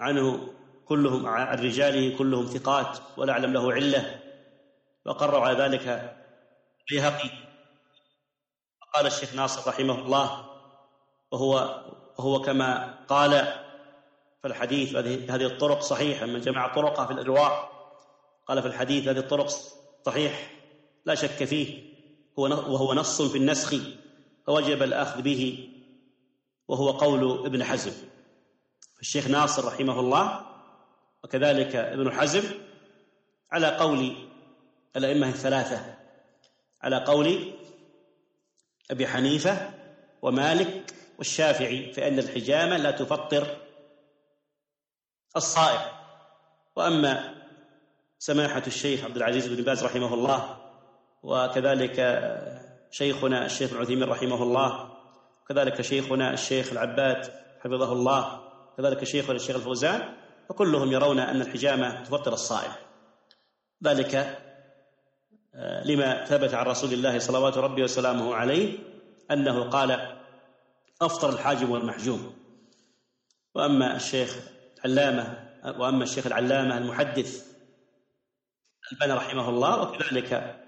[0.00, 0.48] عنه
[0.84, 4.20] كلهم عن رجاله كلهم ثقات ولا اعلم له علة.
[5.06, 6.16] وقرر على ذلك
[6.80, 7.30] البيهقي.
[8.94, 10.46] قال الشيخ ناصر رحمه الله
[11.32, 11.82] وهو
[12.18, 13.62] وهو كما قال
[14.42, 14.94] فالحديث
[15.30, 17.72] هذه الطرق صحيحة من جمع طرقها في الإرواء
[18.46, 19.48] قال في الحديث هذه الطرق
[20.06, 20.50] صحيح
[21.04, 21.96] لا شك فيه
[22.38, 23.74] هو وهو نص في النسخ
[24.46, 25.68] فوجب الأخذ به
[26.68, 27.92] وهو قول ابن حزم.
[29.00, 30.46] الشيخ ناصر رحمه الله
[31.24, 32.42] وكذلك ابن حزم
[33.52, 34.16] على قول
[34.96, 35.94] الأئمة الثلاثة
[36.82, 37.52] على قول
[38.90, 39.70] أبي حنيفة
[40.22, 43.56] ومالك والشافعي فإن الحجامة لا تفطر
[45.36, 45.80] الصائم.
[46.76, 47.34] وأما
[48.18, 50.56] سماحة الشيخ عبد العزيز بن باز رحمه الله
[51.22, 51.96] وكذلك
[52.90, 54.96] شيخنا الشيخ ابن عثيمين رحمه الله
[55.48, 58.40] كذلك شيخنا الشيخ العباد حفظه الله
[58.76, 60.14] كذلك شيخنا الشيخ الفوزان
[60.48, 62.72] وكلهم يرون أن الحجامة تفطر الصائم.
[63.84, 64.38] ذلك
[65.84, 68.78] لما ثبت عن رسول الله صلوات ربي وسلامه عليه
[69.30, 70.16] أنه قال
[71.02, 72.36] أفطر الحاجم والمحجوم
[73.54, 74.36] وأما الشيخ
[74.84, 77.46] العلامة وأما الشيخ العلامة المحدث
[78.92, 80.60] البنا رحمه الله وكذلك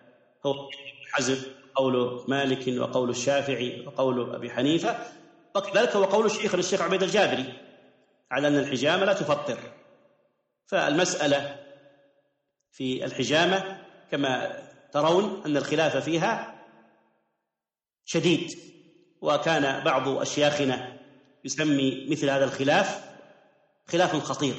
[0.46, 0.70] هو
[1.12, 1.36] حزم
[1.74, 4.98] قول مالك وقول الشافعي وقول أبي حنيفة
[5.56, 7.52] وكذلك هو قول الشيخ الشيخ عبيد الجابري
[8.30, 9.58] على أن الحجامة لا تفطر.
[10.66, 11.56] فالمسألة
[12.72, 16.54] في الحجامة كما ترون أن الخلاف فيها
[18.04, 18.50] شديد
[19.20, 20.98] وكان بعض أشياخنا
[21.44, 23.04] يسمي مثل هذا الخلاف
[23.86, 24.54] خلاف خطير.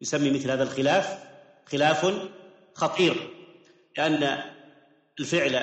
[0.00, 1.24] يسمي مثل هذا الخلاف
[1.66, 2.28] خلاف
[2.74, 3.30] خطير
[3.98, 4.42] لأن
[5.20, 5.56] الفعل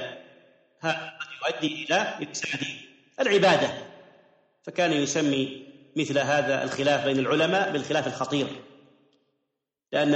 [0.80, 2.60] هذا يؤدي إلى إفساد
[3.20, 3.94] العبادة.
[4.64, 8.48] فكان يسمي مثل هذا الخلاف بين العلماء بالخلاف الخطير
[9.92, 10.16] لأن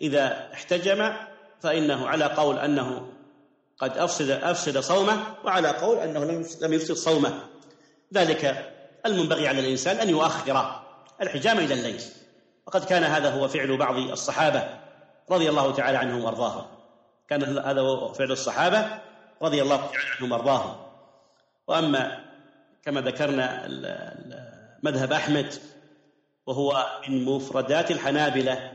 [0.00, 1.16] إذا احتجم
[1.60, 3.08] فإنه على قول أنه
[3.78, 6.24] قد أفسد أفسد صومه وعلى قول أنه
[6.62, 7.42] لم يفسد صومه.
[8.14, 8.72] ذلك
[9.06, 10.82] المنبغي على الإنسان أن يؤخر
[11.22, 12.02] الحجامة إلى الليل.
[12.66, 14.68] وقد كان هذا هو فعل بعض الصحابة
[15.30, 16.66] رضي الله تعالى عنهم وأرضاهم.
[17.28, 19.00] كان هذا هو فعل الصحابة
[19.42, 20.76] رضي الله تعالى عنهم وأرضاهم.
[21.68, 22.24] وأما
[22.82, 23.68] كما ذكرنا
[24.82, 25.54] مذهب أحمد
[26.46, 28.72] وهو من مفردات الحنابلة.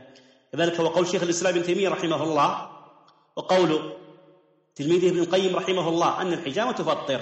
[0.52, 2.73] كذلك هو قول شيخ الإسلام ابن تيمية رحمه الله
[3.36, 3.92] وقول
[4.74, 7.20] تلميذه ابن القيم رحمه الله أن الحجامة تفطر.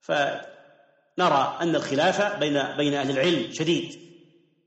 [0.00, 4.00] فنرى أن الخلاف بين بين أهل العلم شديد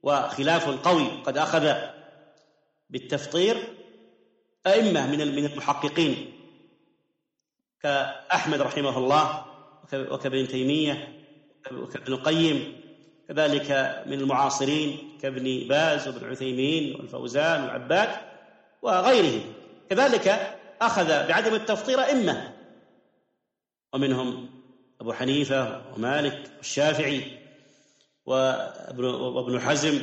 [0.03, 1.73] وخلاف قوي قد أخذ
[2.89, 3.57] بالتفطير
[4.67, 6.33] أئمة من من المحققين
[7.81, 9.45] كأحمد رحمه الله
[9.93, 11.23] وكابن تيمية
[11.71, 12.81] وكابن القيم
[13.27, 13.71] كذلك
[14.05, 18.09] من المعاصرين كابن باز وابن عثيمين والفوزان والعباد
[18.81, 19.53] وغيرهم.
[19.91, 22.53] كذلك أخذ بعدم التفطير أئمة
[23.93, 24.49] ومنهم
[25.01, 27.39] أبو حنيفة ومالك والشافعي
[28.25, 30.01] وابن حزم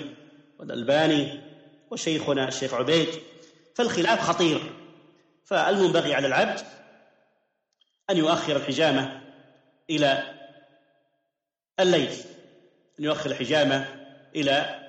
[0.58, 1.40] والألباني
[1.90, 3.08] وشيخنا الشيخ عبيد.
[3.74, 4.72] فالخلاف خطير.
[5.44, 6.60] فالمنبغي على العبد
[8.10, 9.22] أن يؤخر الحجامة
[9.90, 10.34] إلى
[11.80, 12.12] الليل.
[13.00, 13.86] أن يؤخر الحجامة
[14.36, 14.80] إلى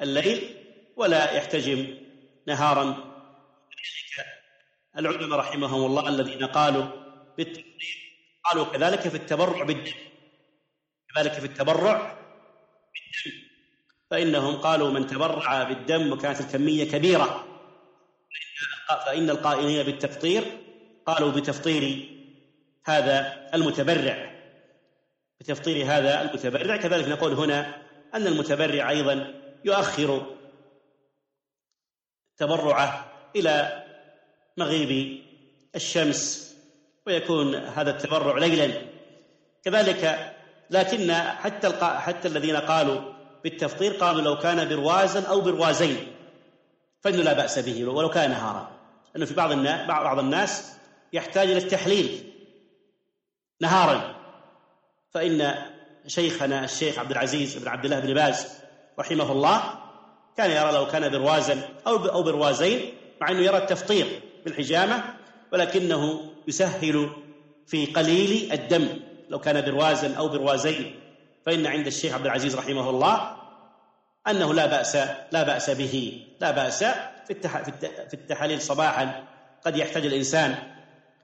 [0.00, 0.56] الليل
[0.96, 1.98] ولا يحتجم
[2.46, 3.09] نهارا
[4.98, 6.86] العلماء رحمهم الله الذين قالوا
[7.36, 8.10] بالتبرير
[8.44, 9.92] قالوا كذلك في التبرع بالدم
[11.14, 12.18] كذلك في التبرع
[12.94, 13.38] بالدم.
[14.10, 17.46] فإنهم قالوا من تبرع بالدم وكانت الكمية كبيرة
[19.06, 20.44] فإن القائلين بالتفطير
[21.06, 22.10] قالوا بتفطير
[22.84, 24.30] هذا المتبرع
[25.40, 26.76] بتفطير هذا المتبرع.
[26.76, 27.82] كذلك نقول هنا
[28.14, 30.36] أن المتبرع أيضا يؤخر
[32.36, 33.79] تبرعه إلى
[34.56, 35.22] مغيب
[35.74, 36.54] الشمس
[37.06, 38.82] ويكون هذا التبرع ليلا.
[39.64, 40.32] كذلك
[40.70, 43.00] لكن حتى حتى الذين قالوا
[43.44, 45.96] بالتفطير قالوا لو كان بروازا أو بروازين
[47.00, 48.70] فإنه لا بأس به ولو كان نهارا.
[49.14, 50.72] لأنه في بعض الناس بعض الناس
[51.12, 52.32] يحتاج إلى التحليل
[53.60, 54.16] نهارا.
[55.10, 55.54] فإن
[56.06, 58.46] شيخنا الشيخ عبد العزيز بن عبد الله بن باز
[58.98, 59.62] رحمه الله
[60.36, 64.20] كان يرى لو كان بروازا أو أو بروازين مع إنه يرى التفطير.
[64.44, 65.02] بالحجامة
[65.52, 67.10] ولكنه يسهل
[67.66, 68.88] في قليل الدم
[69.28, 71.00] لو كان بروازا أو بروازين.
[71.46, 73.36] فإن عند الشيخ عبد العزيز رحمه الله
[74.28, 74.96] أنه لا بأس
[75.32, 76.84] لا بأس به لا بأس
[77.28, 77.34] في
[78.08, 79.24] في التحاليل صباحا.
[79.64, 80.54] قد يحتاج الإنسان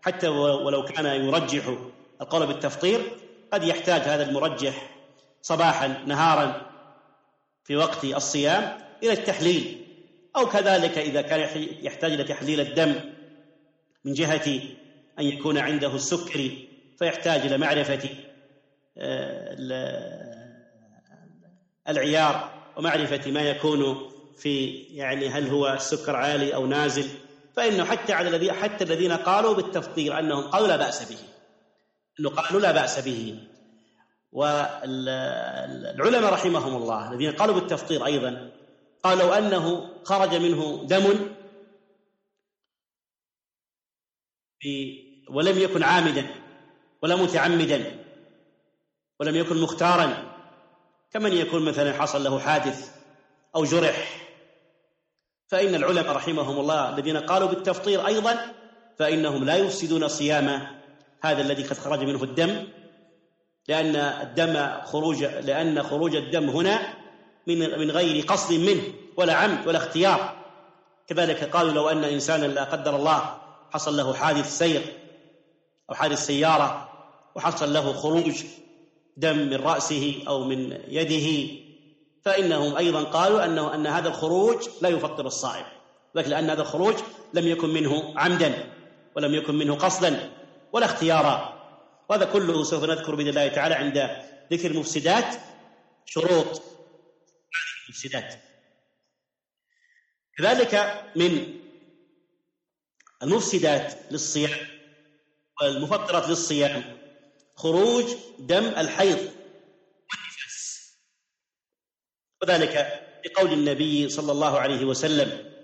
[0.03, 1.77] حتى ولو كان يرجح
[2.21, 3.01] القول بالتفطير
[3.53, 4.91] قد يحتاج هذا المرجح
[5.43, 6.63] صباحا نهارا
[7.65, 9.86] في وقت الصيام إلى التحليل.
[10.37, 12.95] أو كذلك إذا كان يحتاج إلى تحليل الدم
[14.05, 14.61] من جهة
[15.19, 16.69] أن يكون عنده السكري
[16.99, 18.09] فيحتاج إلى معرفة
[18.99, 19.57] آه،
[21.89, 27.09] العيار ومعرفة ما يكون في يعني هل هو السكر عالي أو نازل.
[27.57, 31.19] فإنه حتى على الذي حتى الذين قالوا بالتفطير أنهم قالوا لا بأس به.
[32.21, 33.39] أنه قالوا لا بأس به.
[34.33, 38.51] والعلماء رحمهم الله الذين قالوا بالتفطير أيضا
[39.07, 41.31] قالوا لو أنه خرج منه دم
[45.31, 46.27] ولم يكن عامدا
[47.03, 48.05] ولا متعمدا
[49.21, 50.37] ولم يكن مختارا
[51.11, 52.95] كمن يكون مثلا حصل له حادث
[53.57, 54.29] أو جرح؟
[55.49, 58.55] فإن العلماء رحمهم الله الذين قالوا بالتفطير أيضا
[58.99, 60.67] فإنهم لا يفسدون صيام
[61.23, 62.69] هذا الذي قد خرج منه الدم
[63.69, 67.06] لأن الدم خروج لأن خروج الدم هنا
[67.47, 68.83] من من غير قصد منه
[69.17, 70.37] ولا عمد ولا اختيار.
[71.07, 73.39] كذلك قالوا لو أن إنسانا لا قدر الله
[73.71, 74.83] حصل له حادث سير
[75.91, 76.89] أو حادث سيارة
[77.35, 78.45] وحصل له خروج
[79.17, 81.53] دم من رأسه أو من يده
[82.25, 85.65] فإنهم أيضا قالوا أنه أن هذا الخروج لا يفطر الصائم.
[86.15, 86.95] لكن لأن هذا الخروج
[87.35, 88.55] لم يكن منه عمدا
[89.17, 90.31] ولم يكن منه قصدا
[90.73, 91.53] ولا اختيارا.
[92.09, 94.11] وهذا كله سوف نذكر بإذن الله تعالى عند
[94.53, 95.37] ذكر المفسدات
[96.07, 96.63] شروط
[97.87, 98.43] المفسدات
[100.39, 101.61] كذلك من
[103.23, 104.67] المفسدات للصيام
[105.61, 106.99] والمفطرات للصيام
[107.57, 108.05] خروج
[108.39, 109.19] دم الحيض
[110.11, 110.93] والنفاس.
[112.43, 115.57] وذلك لقول النبي صلى الله عليه وسلم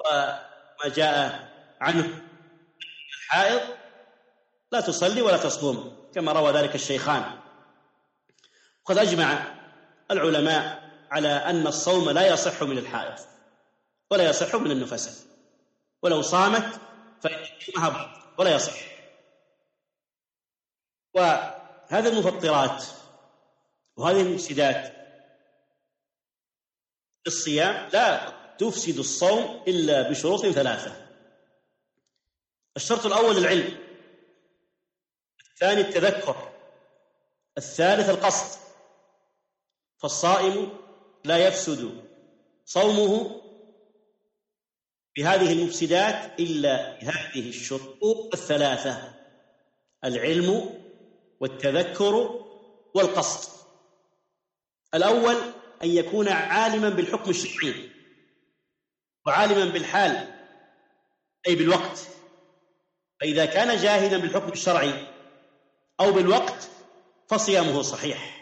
[0.00, 2.26] وما جاء عنه
[3.14, 3.76] الحائض
[4.72, 7.40] لا تصلي ولا تصوم كما روى ذلك الشيخان.
[8.84, 9.59] وقد أجمع
[10.10, 13.18] العلماء على أن الصوم لا يصح من الحائض
[14.10, 15.14] ولا يصح من النفساء
[16.02, 16.80] ولو صامت
[17.22, 18.74] فإن صومها ولا يصح.
[21.14, 22.84] وهذه المفطرات
[23.96, 24.96] وهذه المفسدات
[27.26, 31.06] الصيام لا تفسد الصوم إلا بشروط ثلاثة.
[32.76, 33.78] الشرط الأول العلم
[35.52, 36.52] الثاني التذكر
[37.58, 38.69] الثالث القصد.
[40.00, 40.72] فالصائم
[41.24, 42.04] لا يفسد
[42.64, 43.40] صومه
[45.16, 49.14] بهذه المفسدات إلا بهذه الشروط الثلاثة
[50.04, 50.80] العلم
[51.40, 52.44] والتذكر
[52.94, 53.50] والقصد.
[54.94, 55.36] الأول
[55.82, 57.90] أن يكون عالما بالحكم الشرعي
[59.26, 60.34] وعالما بالحال
[61.48, 62.00] أي بالوقت.
[63.20, 65.06] فإذا كان جاهلا بالحكم الشرعي
[66.00, 66.68] أو بالوقت
[67.28, 68.39] فصيامه صحيح.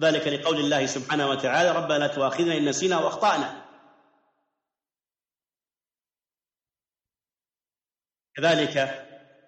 [0.00, 3.66] ذلك لقول الله سبحانه وتعالى ربنا لا تؤاخذنا إن نسينا وأخطأنا.
[8.36, 9.06] كذلك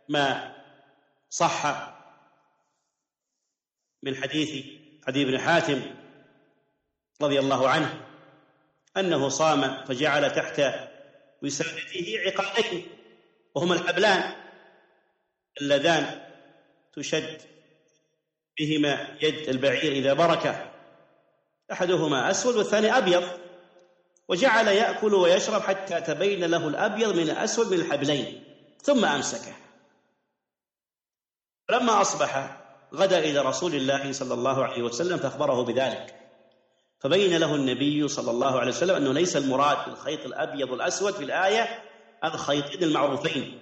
[0.08, 0.54] ما
[1.30, 1.92] صح
[4.02, 4.66] من حديث
[5.08, 5.94] عدي بن حاتم
[7.22, 8.06] رضي الله عنه
[8.96, 10.62] أنه صام فجعل تحت
[11.42, 12.86] وسادته عقالين
[13.54, 14.34] وهما الحبلان
[15.60, 16.32] اللذان
[16.92, 17.51] تشد
[18.58, 20.72] بهما يد البعير إذا برك.
[21.72, 23.24] أحدهما أسود والثاني أبيض.
[24.28, 28.44] وجعل يأكل ويشرب حتى تبين له الأبيض من الأسود من الحبلين.
[28.82, 29.52] ثم أمسكه.
[31.68, 32.60] فلما أصبح
[32.94, 36.22] غدا إلى رسول الله صلى الله عليه وسلم فأخبره بذلك.
[37.02, 41.82] فبين له النبي صلى الله عليه وسلم أنه ليس المراد بالخيط الأبيض والأسود في الآية
[42.24, 43.58] الخيطين المعروفين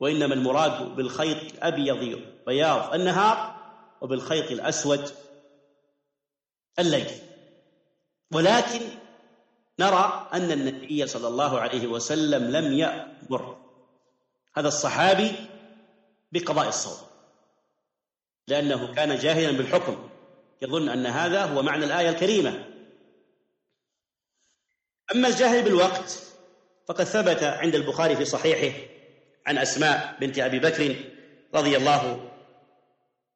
[0.00, 3.55] وإنما المراد بالخيط الأبيض بياض النهار
[4.00, 5.10] وبالخيط الأسود
[6.78, 7.10] الليل
[8.32, 8.80] ولكن
[9.78, 13.56] نرى أن النبي صلى الله عليه وسلم لم يأمر
[14.56, 15.32] هذا الصحابي
[16.32, 17.06] بقضاء الصوم
[18.48, 20.08] لأنه كان جاهلا بالحكم.
[20.62, 22.64] يظن أن هذا هو معنى الآية الكريمة.
[25.14, 26.22] أما الجاهل بالوقت
[26.88, 28.78] فقد ثبت عند البخاري في صحيحه
[29.46, 30.96] عن أسماء بنت أبي بكر
[31.54, 32.30] رضي الله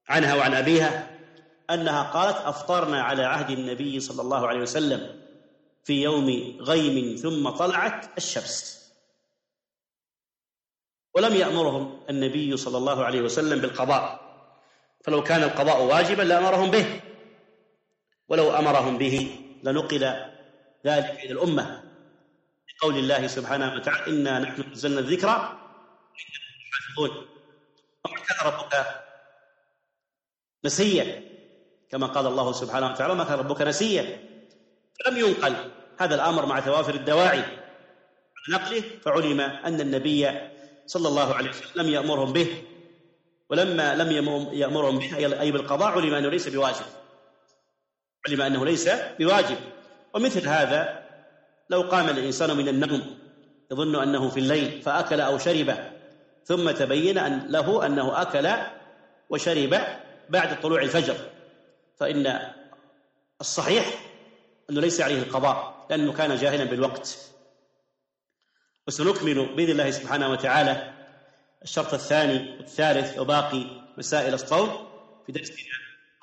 [0.08, 1.10] عنها وعن أبيها
[1.70, 5.20] أنها قالت أفطرنا على عهد النبي صلى الله عليه وسلم
[5.84, 8.80] في يوم غيم ثم طلعت الشمس.
[11.14, 14.20] ولم يأمرهم النبي صلى الله عليه وسلم بالقضاء.
[15.04, 17.00] فلو كان القضاء واجبا لأمرهم به.
[18.28, 20.04] ولو أمرهم به لنقل
[20.86, 21.82] ذلك إلى الأمة.
[22.68, 25.28] لقول الله سبحانه وتعالى إنا نحن نزلنا الذكر.
[26.72, 27.10] حافظون
[28.04, 28.74] وما كان ربك
[30.64, 31.22] نسيا
[31.90, 34.18] كما قال الله سبحانه وتعالى ما كان ربك نسيا
[35.04, 35.54] فلم ينقل
[36.00, 37.44] هذا الأمر مع توافر الدواعي.
[38.50, 40.28] نقله فعلم أن النبي
[40.86, 42.62] صلى الله عليه وسلم لم يأمرهم به
[43.50, 44.12] ولما لم
[44.52, 46.86] يأمرهم به أي بالقضاء علم أنه ليس بواجب.
[48.28, 48.88] علم أنه ليس
[49.18, 49.56] بواجب.
[50.14, 51.02] ومثل هذا
[51.70, 53.18] لو قام الإنسان من النوم
[53.72, 55.74] يظن أنه في الليل فأكل أو شرب
[56.44, 58.48] ثم تبين أن له أنه أكل
[59.30, 59.80] وشرب
[60.30, 61.16] بعد طلوع الفجر
[61.96, 62.40] فإن
[63.40, 63.86] الصحيح
[64.70, 67.30] أنه ليس عليه القضاء لأنه كان جاهلا بالوقت.
[68.88, 70.92] وسنكمل بإذن الله سبحانه وتعالى
[71.62, 73.66] الشرط الثاني والثالث وباقي
[73.98, 74.68] مسائل الصوم
[75.26, 75.56] في درسنا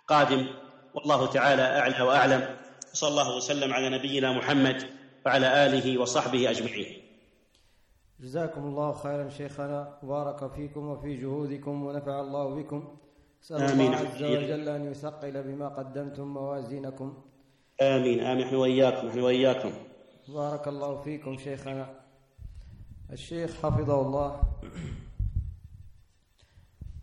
[0.01, 0.47] القادم.
[0.93, 2.57] والله تعالى أعلى وأعلم.
[2.93, 4.89] وصلى الله وسلم على نبينا محمد
[5.25, 7.03] وعلى آله وصحبه أجمعين.
[8.19, 9.99] جزاكم الله خيرا شيخنا.
[10.03, 12.97] بارك فيكم وفي جهودكم ونفع الله بكم.
[13.47, 13.93] أسأل آمين.
[13.93, 17.23] الله عز وجل أن يثقل بما قدمتم موازينكم
[17.81, 19.71] آمين آمين نحن وإياكم نحن وإياكم
[20.27, 21.99] بارك الله فيكم شيخنا
[23.11, 24.41] الشيخ حفظه الله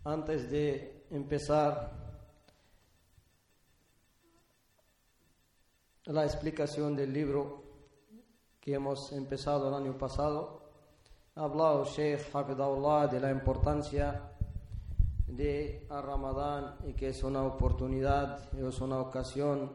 [0.05, 1.91] antes de empezar
[6.05, 7.63] la explicación del libro
[8.61, 10.61] que hemos empezado el año pasado,
[11.33, 14.34] ha hablado Sheikh Hafidahullah de la importancia
[15.27, 19.71] de Ramadán y que es una oportunidad, es una ocasión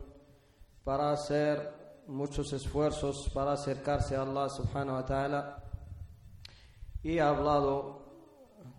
[0.84, 5.62] para hacer muchos esfuerzos para acercarse a Allah subhanahu wa ta'ala.
[7.02, 8.00] Y ha hablado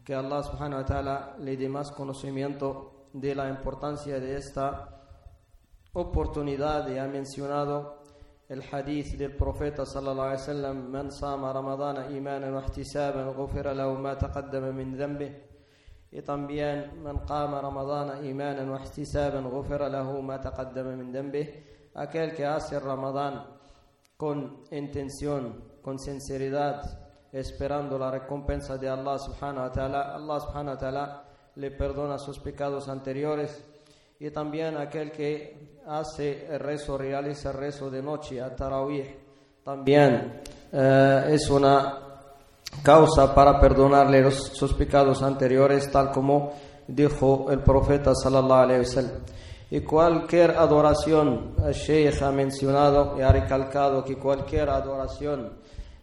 [0.03, 5.01] que Allah subhanahu wa ta'ala le dé más conocimiento de la importancia de esta
[5.93, 6.87] oportunidad.
[6.89, 8.03] Y ha mencionado
[8.49, 13.97] el hadith del profeta sallallahu alaihi wasallam man sama ramadana imanan wa ihtisaban ghufira lahu
[13.97, 15.50] ma taqaddama min dhanbihi
[16.19, 22.45] también man qama ramadana imanan wa ihtisaban ghufira lahu ma taqaddama min dhanbihi aquel que
[22.45, 23.45] hace ramadán
[24.17, 26.83] con intención con sinceridad
[27.31, 31.23] esperando la recompensa de Allah subhanahu wa ta'ala Allah subhanahu wa ta'ala
[31.55, 33.63] le perdona sus pecados anteriores.
[34.19, 39.05] Y también aquel que hace el rezo, realiza el rezo de noche, a Tarawih,
[39.63, 40.41] también
[40.71, 42.10] eh, es una
[42.83, 46.51] causa para perdonarle los, sus pecados anteriores, tal como
[46.87, 49.11] dijo el profeta sallallahu alaihi wasallam.
[49.69, 55.53] Y cualquier adoración, el Sheikh ha mencionado y ha recalcado que cualquier adoración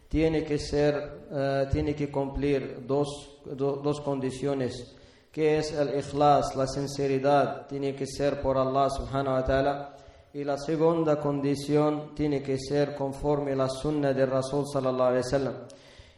[0.07, 4.95] tiene que ser, eh, tiene que cumplir dos, do- dos condiciones
[5.31, 9.95] que es el ikhlas, la sinceridad, tiene que ser por Allah subhanahu wa ta'ala.
[10.33, 15.53] Y la segunda condición tiene que ser conforme la sunna del Rasul sallallahu alaihi wasallam.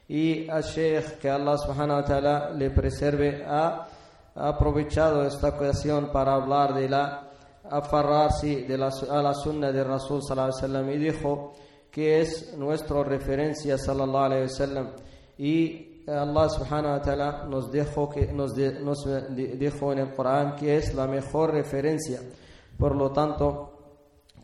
[0.08, 3.88] Y al Sheikh, que Allah subhanahu wa ta'ala le preserve, ha
[4.34, 7.28] ha aprovechado esta ocasión para hablar de la
[7.70, 11.54] aferrarse de la, a la sunna del Rasul sallallahu alaihi wasallam y dijo
[11.92, 14.88] que es nuestra referencia sallallahu alaihi wasallam
[15.38, 20.14] y Allah subhanahu wa ta'ala nos dijo que nos, de- nos di- dijo en el
[20.16, 22.20] Corán que es la mejor referencia.
[22.78, 23.74] Por lo tanto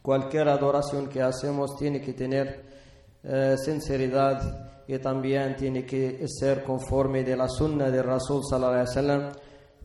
[0.02, 2.64] cualquier adoración que hacemos tiene que tener
[3.24, 8.88] eh, sinceridad y también tiene que ser conforme de la sunna del Rasul sallallahu alaihi
[8.88, 9.32] wasallam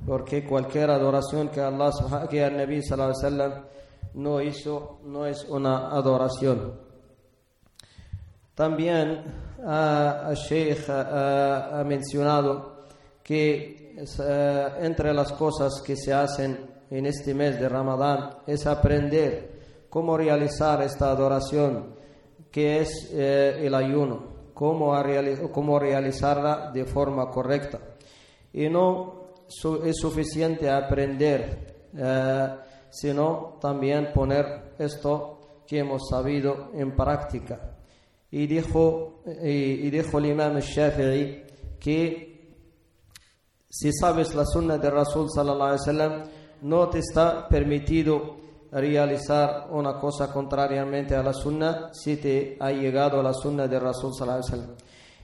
[0.07, 1.90] porque cualquier adoración que Allah
[2.28, 3.53] que el Nabi alaihi wasallam
[4.14, 6.80] no hizo no es una adoración.
[8.55, 9.24] También
[9.64, 12.84] ah, el Sheikh ah, ha mencionado
[13.22, 16.59] que es, ah, entre las cosas que se hacen
[16.90, 21.94] en este mes de Ramadán es aprender cómo realizar esta adoración
[22.50, 24.32] que es eh, el ayuno,
[24.63, 25.03] cómo, a
[25.51, 27.81] cómo realizarla de forma correcta.
[28.53, 32.49] Y no su- es suficiente aprender, eh,
[32.89, 37.77] sino también poner esto que hemos sabido en práctica.
[38.31, 41.43] Y dijo, y, y dijo el imam Shafi'i
[41.81, 42.55] que
[43.69, 46.23] si sabes la sunna de Rasul sallallahu wasallam,
[46.63, 48.37] no te está permitido
[48.73, 54.14] realizar una cosa contrariamente a la sunna si te ha llegado la sunna de Rasul
[54.14, 54.77] sallallahu alaihi wasallam.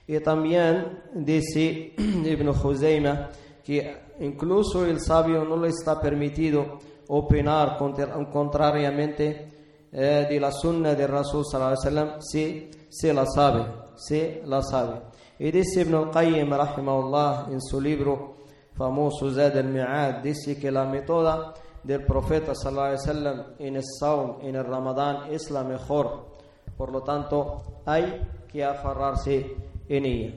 [0.07, 3.29] Y también dice Ibn Juzayma
[3.63, 9.51] que incluso el sabio no le está permitido opinar contra- contrariamente
[9.91, 14.61] eh, de la sunna de Rasul sallallahu alaihi wasallam si se la sabe, se la
[14.61, 15.01] sabe.
[15.39, 18.37] Y dice Ibn al-Qayyim rahimahullah en su libro
[18.75, 24.37] famoso Zad al-Mi'ad dice que la métoda del profeta sallallahu alaihi wasallam en el saum,
[24.41, 26.37] en el Ramadán es la mejor.
[26.77, 29.55] Por lo tanto, hay que aferrarse
[29.87, 30.35] en ella.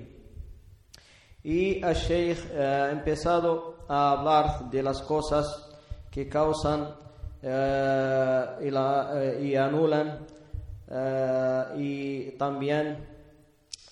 [1.45, 5.69] Y el Sheikh eh, ha empezado a hablar de las cosas
[6.11, 6.95] que causan
[7.43, 10.27] eh, y, eh, y anulan
[11.77, 13.09] y también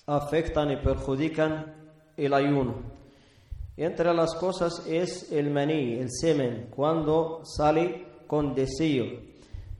[0.05, 1.73] afectan y perjudican
[2.15, 2.90] el ayuno.
[3.80, 9.04] Entre las cosas es el maní, el semen, cuando sale con deseo.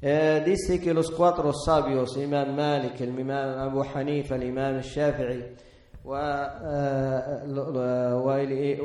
[0.01, 5.57] Eh, dice que los cuatro sabios, Imam Malik, el Imam Abu Hanifa, el Imam Shafi'i,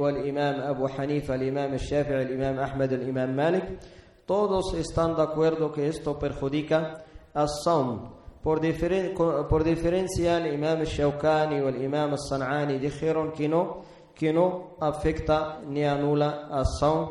[0.01, 3.79] والإمام أبو حنيفة الإمام الشافعي الإمام أحمد الإمام مالك
[4.25, 8.09] todos están de acuerdo que esto perjudica al saum
[8.41, 13.81] por, diferen, por diferencia el Imam Shawkani o el Imam San'ani dijeron que no
[14.16, 17.10] que no afecta ni anula saum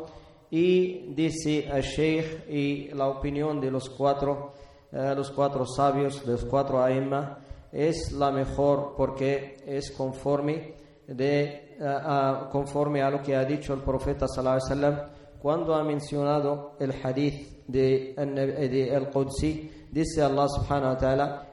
[0.50, 4.52] y dice el Sheikh y la opinión de los cuatro
[4.92, 7.38] eh, los cuatro sabios de los cuatro aima
[7.72, 10.74] es la mejor porque es conforme,
[11.06, 15.08] de, a, conforme a lo que ha dicho el profeta sallallahu alaihi wasallam
[15.40, 21.46] cuando ha mencionado el hadith de, de el Qudsi dice Allah subhanahu wa ta'ala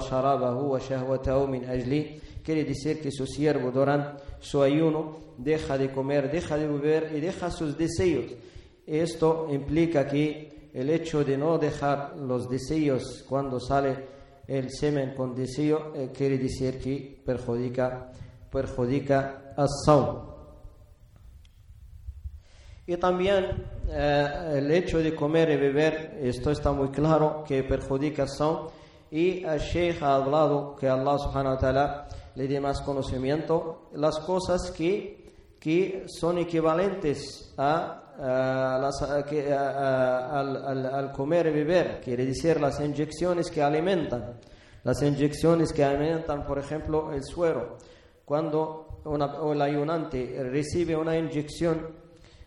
[0.00, 6.30] sharabahu wa min ajli quiere decir que su siervo durante su ayuno deja de comer,
[6.30, 8.26] deja de beber y deja sus deseos.
[8.86, 14.06] Esto implica que el hecho de no dejar los deseos cuando sale
[14.46, 18.12] el semen con deseo eh, quiere decir que perjudica,
[18.48, 20.36] perjudica al saum.
[22.86, 28.22] Y también eh, el hecho de comer y beber, esto está muy claro que perjudica
[28.22, 28.68] al saum.
[29.10, 34.18] Y el Sheikh ha hablado que Allah subhanahu wa ta'ala le dé más conocimiento, las
[34.20, 38.92] cosas que, que son equivalentes a al,
[41.12, 44.38] comer y beber, quiere decir las inyecciones que alimentan.
[44.84, 47.76] Las inyecciones que alimentan, por ejemplo, el suero.
[48.24, 49.02] Cuando
[49.52, 51.88] el ayunante recibe una inyección,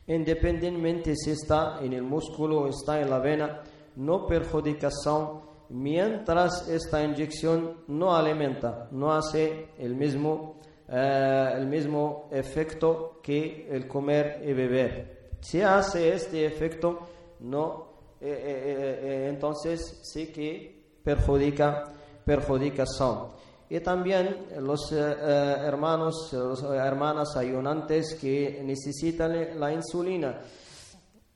[0.07, 3.61] independientemente si está en el músculo o está en la vena,
[3.97, 12.27] no perjudica saum mientras esta inyección no alimenta, no hace el mismo, eh, el mismo
[12.31, 15.29] efecto que el comer y beber.
[15.41, 16.99] Si hace este efecto,
[17.41, 17.87] no,
[18.19, 21.91] eh, eh, entonces sí que perjudica,
[22.25, 23.29] perjudica son.
[23.69, 30.41] Y también los hermanos, las hermanas ayunantes que necesitan la insulina.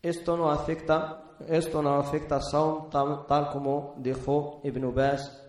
[0.03, 5.41] Esto no afecta, esto no afecta son tal, tal como dijo Ibn Baz,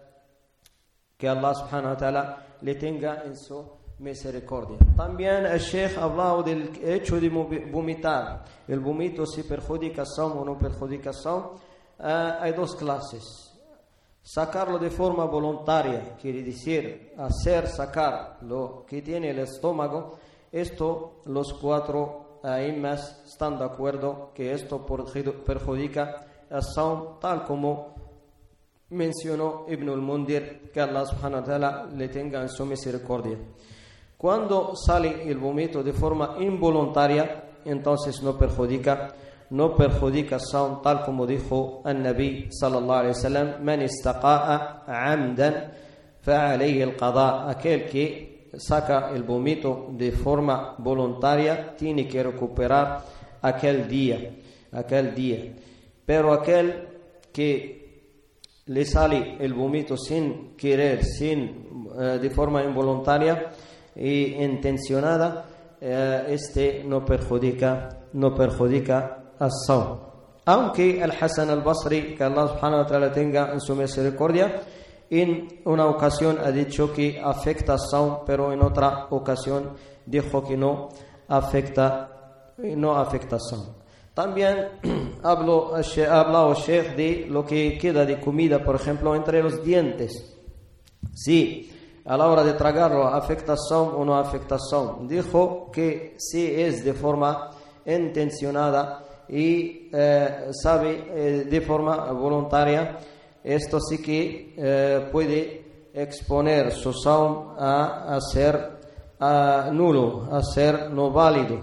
[1.18, 4.78] que Allah subhanahu wa ta'ala le tenga en su misericordia.
[4.96, 8.44] También el Sheikh ha hablado del hecho de vomitar.
[8.68, 11.56] El vómito si perjudica saum o no perjudica saum.
[11.98, 13.52] Uh, hay dos clases.
[14.22, 20.16] Sacarlo de forma voluntaria, quiere decir hacer sacar lo que tiene el estómago.
[20.52, 27.94] Esto los cuatro aimas están de acuerdo que esto perjudica a saum tal como
[28.90, 33.38] mencionó Ibn al-Mundir que Allah subhanahu wa ta'ala le tenga en su misericordia.
[34.16, 39.14] Cuando sale el vómito de forma involuntaria, entonces no perjudica,
[39.50, 45.72] no perjudica saum, tal como dijo el Nabi sallallahu alaihi wasallam, man istaqa'a amdan
[46.20, 53.04] fa'alayhi al-qada, aquel que saca el vómito de forma voluntaria tiene que recuperar
[53.42, 54.36] aquel día,
[54.72, 55.54] aquel día.
[56.04, 56.88] Pero aquel
[57.32, 57.84] que
[58.66, 63.50] le sale el vómito sin querer, sin eh, de forma involuntaria,
[63.96, 65.44] y intencionada,
[65.80, 69.98] eh, este no perjudica, no perjudica al saum.
[70.46, 74.60] Aunque el Hassan al-Basri, que Allah subhanahu wa ta'ala tenga en su misericordia,
[75.10, 79.70] en una ocasión ha dicho que afecta saum, pero en otra ocasión
[80.06, 80.88] dijo que no
[81.28, 83.66] afecta, no afecta saum.
[84.14, 84.68] También
[85.22, 90.36] hablo, ha hablado Sheikh de lo que queda de comida, por ejemplo, entre los dientes.
[91.12, 91.70] Sí,
[92.04, 95.08] a la hora de tragarlo afecta son o no afecta son.
[95.08, 97.50] Dijo que si es de forma
[97.86, 102.98] intencionada y eh, sabe eh, de forma voluntaria,
[103.44, 108.72] esto sí que eh, puede exponer su son a, ser
[109.72, 111.60] nulo, a ser no válido.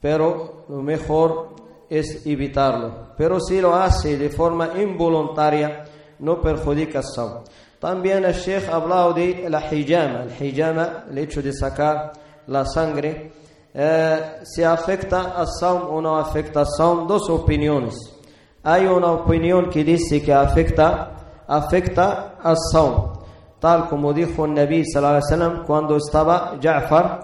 [0.00, 1.50] Pero lo mejor
[1.88, 3.08] es evitarlo.
[3.16, 5.84] Pero si lo hace de forma involuntaria,
[6.20, 7.42] no perjudica son.
[7.80, 10.24] También el Sheikh ha de la hijama.
[10.38, 12.12] El hijama, el hecho de sacar
[12.46, 13.32] la sangre,
[13.74, 17.06] eh, se afecta al saum o no afecta al saum.
[17.06, 18.19] Dos opiniones.
[18.62, 23.12] Hay una opinión que dice que afecta, afecta al saum.
[23.58, 27.20] Tal como dijo el Nabi sallallahu cuando estaba Ja'far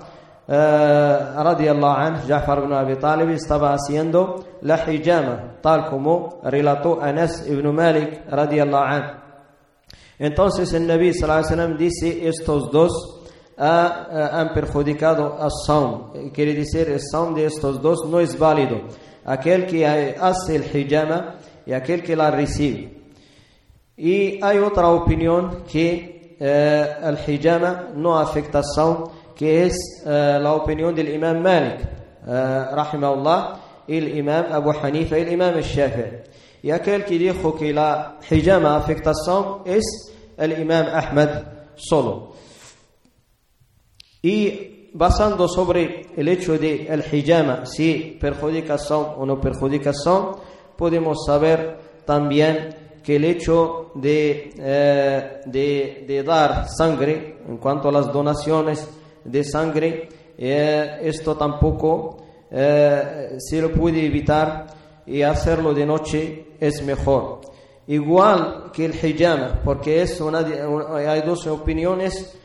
[0.49, 7.47] eh, radiallahu anhu, Ja'far ibn Abi Talib estaba haciendo la hijama, tal como relató Anas
[7.49, 9.11] ibn Malik radiallahu anhu.
[10.18, 13.16] Entonces el Nabi sallallahu dice estos dos
[13.59, 16.30] han perjudicado a Saum.
[16.32, 18.82] Quiere decir el Saum de estos dos no es válido.
[19.26, 21.34] Aquel que hace el hijama
[21.66, 22.96] y aquel que la recibe.
[23.96, 30.38] Y hay otra opinión que eh, el hijama no afecta al saum, que es eh,
[30.40, 36.22] la opinión del imam Malik, eh, rahimahullah, el imam Abu Hanifa y el imam Shafi'i.
[36.62, 39.84] Y aquel que dijo que la hijama afecta al saum es
[40.36, 41.42] el imam Ahmad
[41.74, 42.34] solo.
[44.22, 50.37] Y basando sobre el hecho de el hijama, si perjudica saum o no perjudica saum,
[50.76, 58.12] podemos saber también que el hecho de, eh, de, dar sangre, en cuanto a las
[58.12, 58.89] donaciones
[59.24, 62.16] de sangre, eh, esto tampoco
[62.51, 64.66] eh, se lo puede evitar
[65.07, 67.43] y hacerlo de noche es mejor.
[67.87, 72.37] Igual que el hijama, porque es hay dos opiniones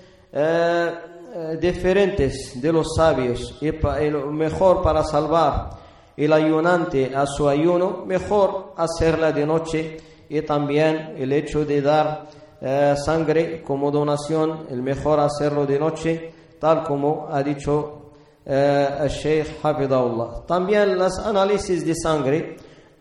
[1.59, 5.69] diferentes de los sabios y mejor para salvar
[6.17, 9.97] el ayunante a su ayuno, mejor hacerla de noche
[10.29, 12.27] y también el hecho de dar
[12.61, 18.11] eh, sangre como donación, el mejor hacerlo de noche, tal como ha dicho
[18.45, 20.45] eh, el Sheikh Hafidahullah.
[20.45, 22.55] También las análisis de sangre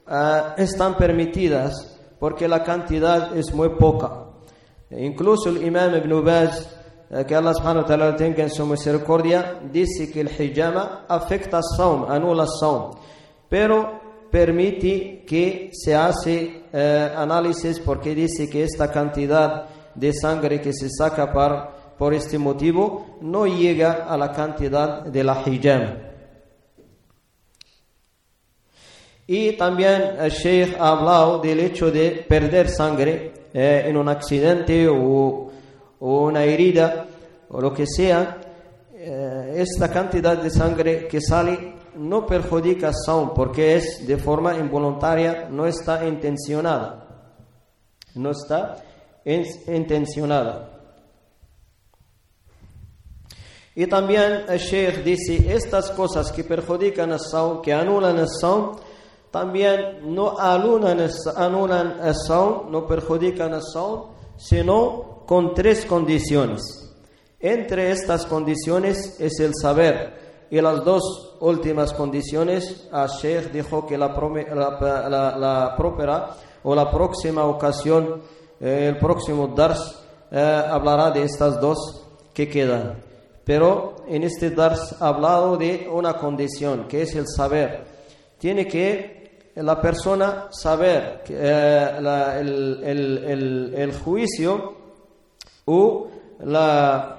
[0.08, 4.24] eh, están permitidas porque la cantidad es muy poca.
[4.90, 6.79] Incluso el Imam Ibn Baz,
[7.26, 12.04] que Allah subhanahu wa tenga en su misericordia, dice que el hijama afecta al saum,
[12.08, 12.92] anula el saum,
[13.48, 14.00] pero
[14.30, 20.88] permite que se hace eh, análisis porque dice que esta cantidad de sangre que se
[20.88, 21.32] saca
[21.98, 25.96] por este motivo no llega a la cantidad de la hijama.
[29.26, 34.88] Y también el Sheikh ha hablado del hecho de perder sangre eh, en un accidente
[34.88, 35.49] o,
[36.00, 37.06] una herida
[37.48, 38.38] o lo que sea.
[38.92, 44.56] Eh, esta cantidad de sangre que sale no perjudica a Saum porque es de forma
[44.56, 47.06] involuntaria, no está intencionada.
[48.14, 48.82] No está
[49.24, 50.80] intencionada.
[53.74, 58.76] Y también el Sheikh dice, estas cosas que perjudican a Saum, que anulan a Saum,
[59.30, 66.92] también no anulan, anulan a Saum, no perjudican a Saum, sino con tres condiciones.
[67.38, 73.96] Entre estas condiciones es el saber y las dos últimas condiciones, a Sheikh dijo que
[73.96, 76.30] la, la, la, própera
[76.64, 78.22] o la próxima ocasión,
[78.58, 80.02] eh, el próximo Dars,
[80.32, 81.78] eh, hablará de estas dos
[82.34, 83.00] que quedan.
[83.44, 87.84] Pero en este Dars ha hablado de una condición, que es el saber.
[88.36, 91.94] Tiene que la persona saber eh,
[92.40, 94.79] el, el, el juicio
[95.70, 96.08] o
[96.40, 97.16] la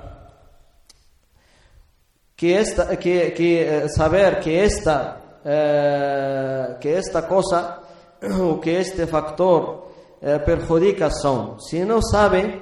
[2.35, 7.81] que, esta, que, que eh, saber que esta, eh, que esta cosa
[8.41, 9.85] o que este factor
[10.21, 11.61] eh, perjudica son.
[11.61, 12.61] Si no sabe,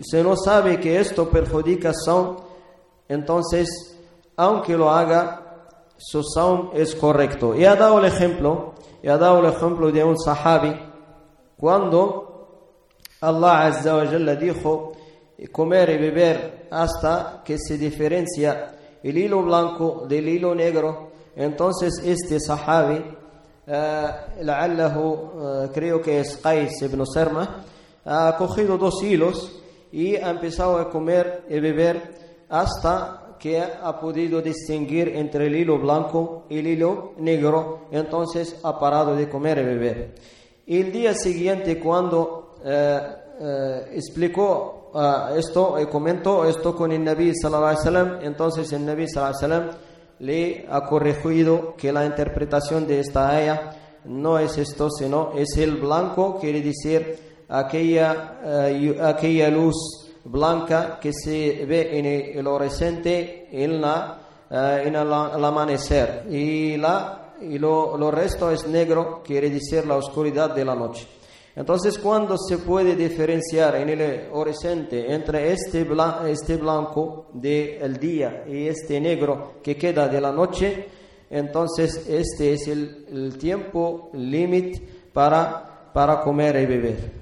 [0.00, 2.36] si no sabe que esto perjudica son,
[3.08, 3.68] entonces,
[4.36, 5.66] aunque lo haga,
[5.96, 7.54] su sound es correcto.
[7.54, 10.74] Y ha dado el ejemplo, y ha dado el ejemplo de un sahabi,
[11.56, 12.30] cuando
[13.20, 14.92] Allah Azza wa Jalla dijo
[15.48, 21.10] comer y beber hasta que se diferencia el hilo blanco del hilo negro.
[21.34, 23.02] Entonces este sahabi,
[23.66, 24.12] uh,
[25.72, 27.64] creo que es Qais ibn Serma,
[28.04, 29.60] ha cogido dos hilos
[29.92, 35.78] y ha empezado a comer y beber hasta que ha podido distinguir entre el hilo
[35.78, 40.14] blanco y el hilo negro, entonces ha parado de comer y beber.
[40.66, 43.00] El día siguiente, cuando eh,
[43.40, 48.84] eh, explicó uh, esto, eh, comentó esto con el Nabi sallallahu alaihi wasallam, entonces el
[48.84, 49.76] Nabi sallallahu alaihi wasallam
[50.18, 53.70] le ha corregido que la interpretación de esta aya
[54.04, 59.76] no es esto, sino es el blanco, quiere decir aquella, uh, aquella luz
[60.24, 64.20] blanca que se ve en el, horizonte en, la,
[64.50, 69.86] uh, en el, el, amanecer y, la, y lo, lo resto es negro, quiere decir
[69.86, 71.19] la oscuridad de la noche.
[71.60, 78.44] Entonces, cuando se puede diferenciar en el horizonte entre este, blanco, este blanco del día
[78.48, 80.88] y este negro que queda de la noche,
[81.28, 87.12] entonces este es el, tiempo límite para, para comer y beber.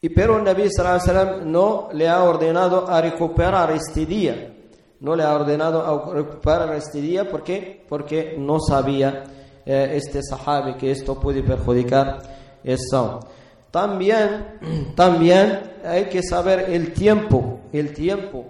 [0.00, 4.50] Y pero Nabi sallam no le ha ordenado a recuperar este día.
[5.00, 9.24] No le ha ordenado a recuperar este día porque porque no sabía
[9.66, 12.22] eh, este sahabi que esto puede perjudicar
[12.62, 13.20] eso.
[13.70, 14.58] También,
[14.94, 18.46] también hay que saber el tiempo, el tiempo.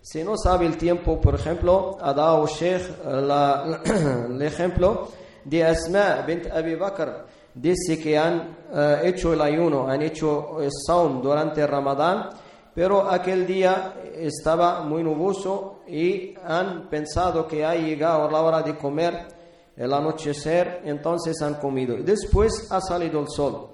[0.00, 2.82] Si no sabe el tiempo, por ejemplo, ha dado Sheikh
[4.30, 5.08] el ejemplo
[5.44, 7.26] de Asma bint Abi Bakr.
[7.54, 12.28] Dice que han eh, hecho el ayuno, han hecho el saum durante el Ramadán,
[12.72, 18.76] pero aquel día estaba muy nuboso y han pensado que ha llegado la hora de
[18.76, 19.37] comer
[19.78, 21.96] el anochecer, entonces han comido.
[21.96, 23.68] Después ha salido el sol.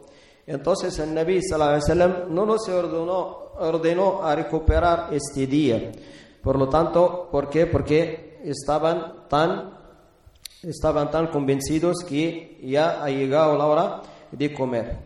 [0.46, 5.90] Entonces el Nabi sallallahu no nos ordenó, ordenó a recuperar este día.
[6.42, 7.66] Por lo tanto, ¿por qué?
[7.66, 9.78] Porque estaban tan,
[10.62, 14.98] estaban tan convencidos que ya ha llegado la hora de comer.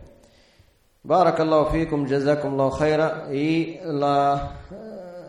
[1.01, 3.29] Barakallahu fikum, jazakumullahu khaira.
[3.33, 4.59] Y la,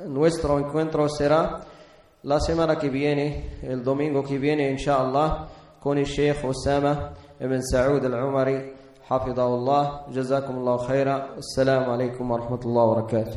[0.09, 1.61] nuestro encuentro será
[2.25, 5.49] la semana que viene, el domingo que viene, inshallah,
[5.85, 8.81] el Sheikh Osama ibn Saud al-Umari.
[9.11, 13.37] حفظه الله جزاكم الله خيرا السلام عليكم ورحمة الله وبركاته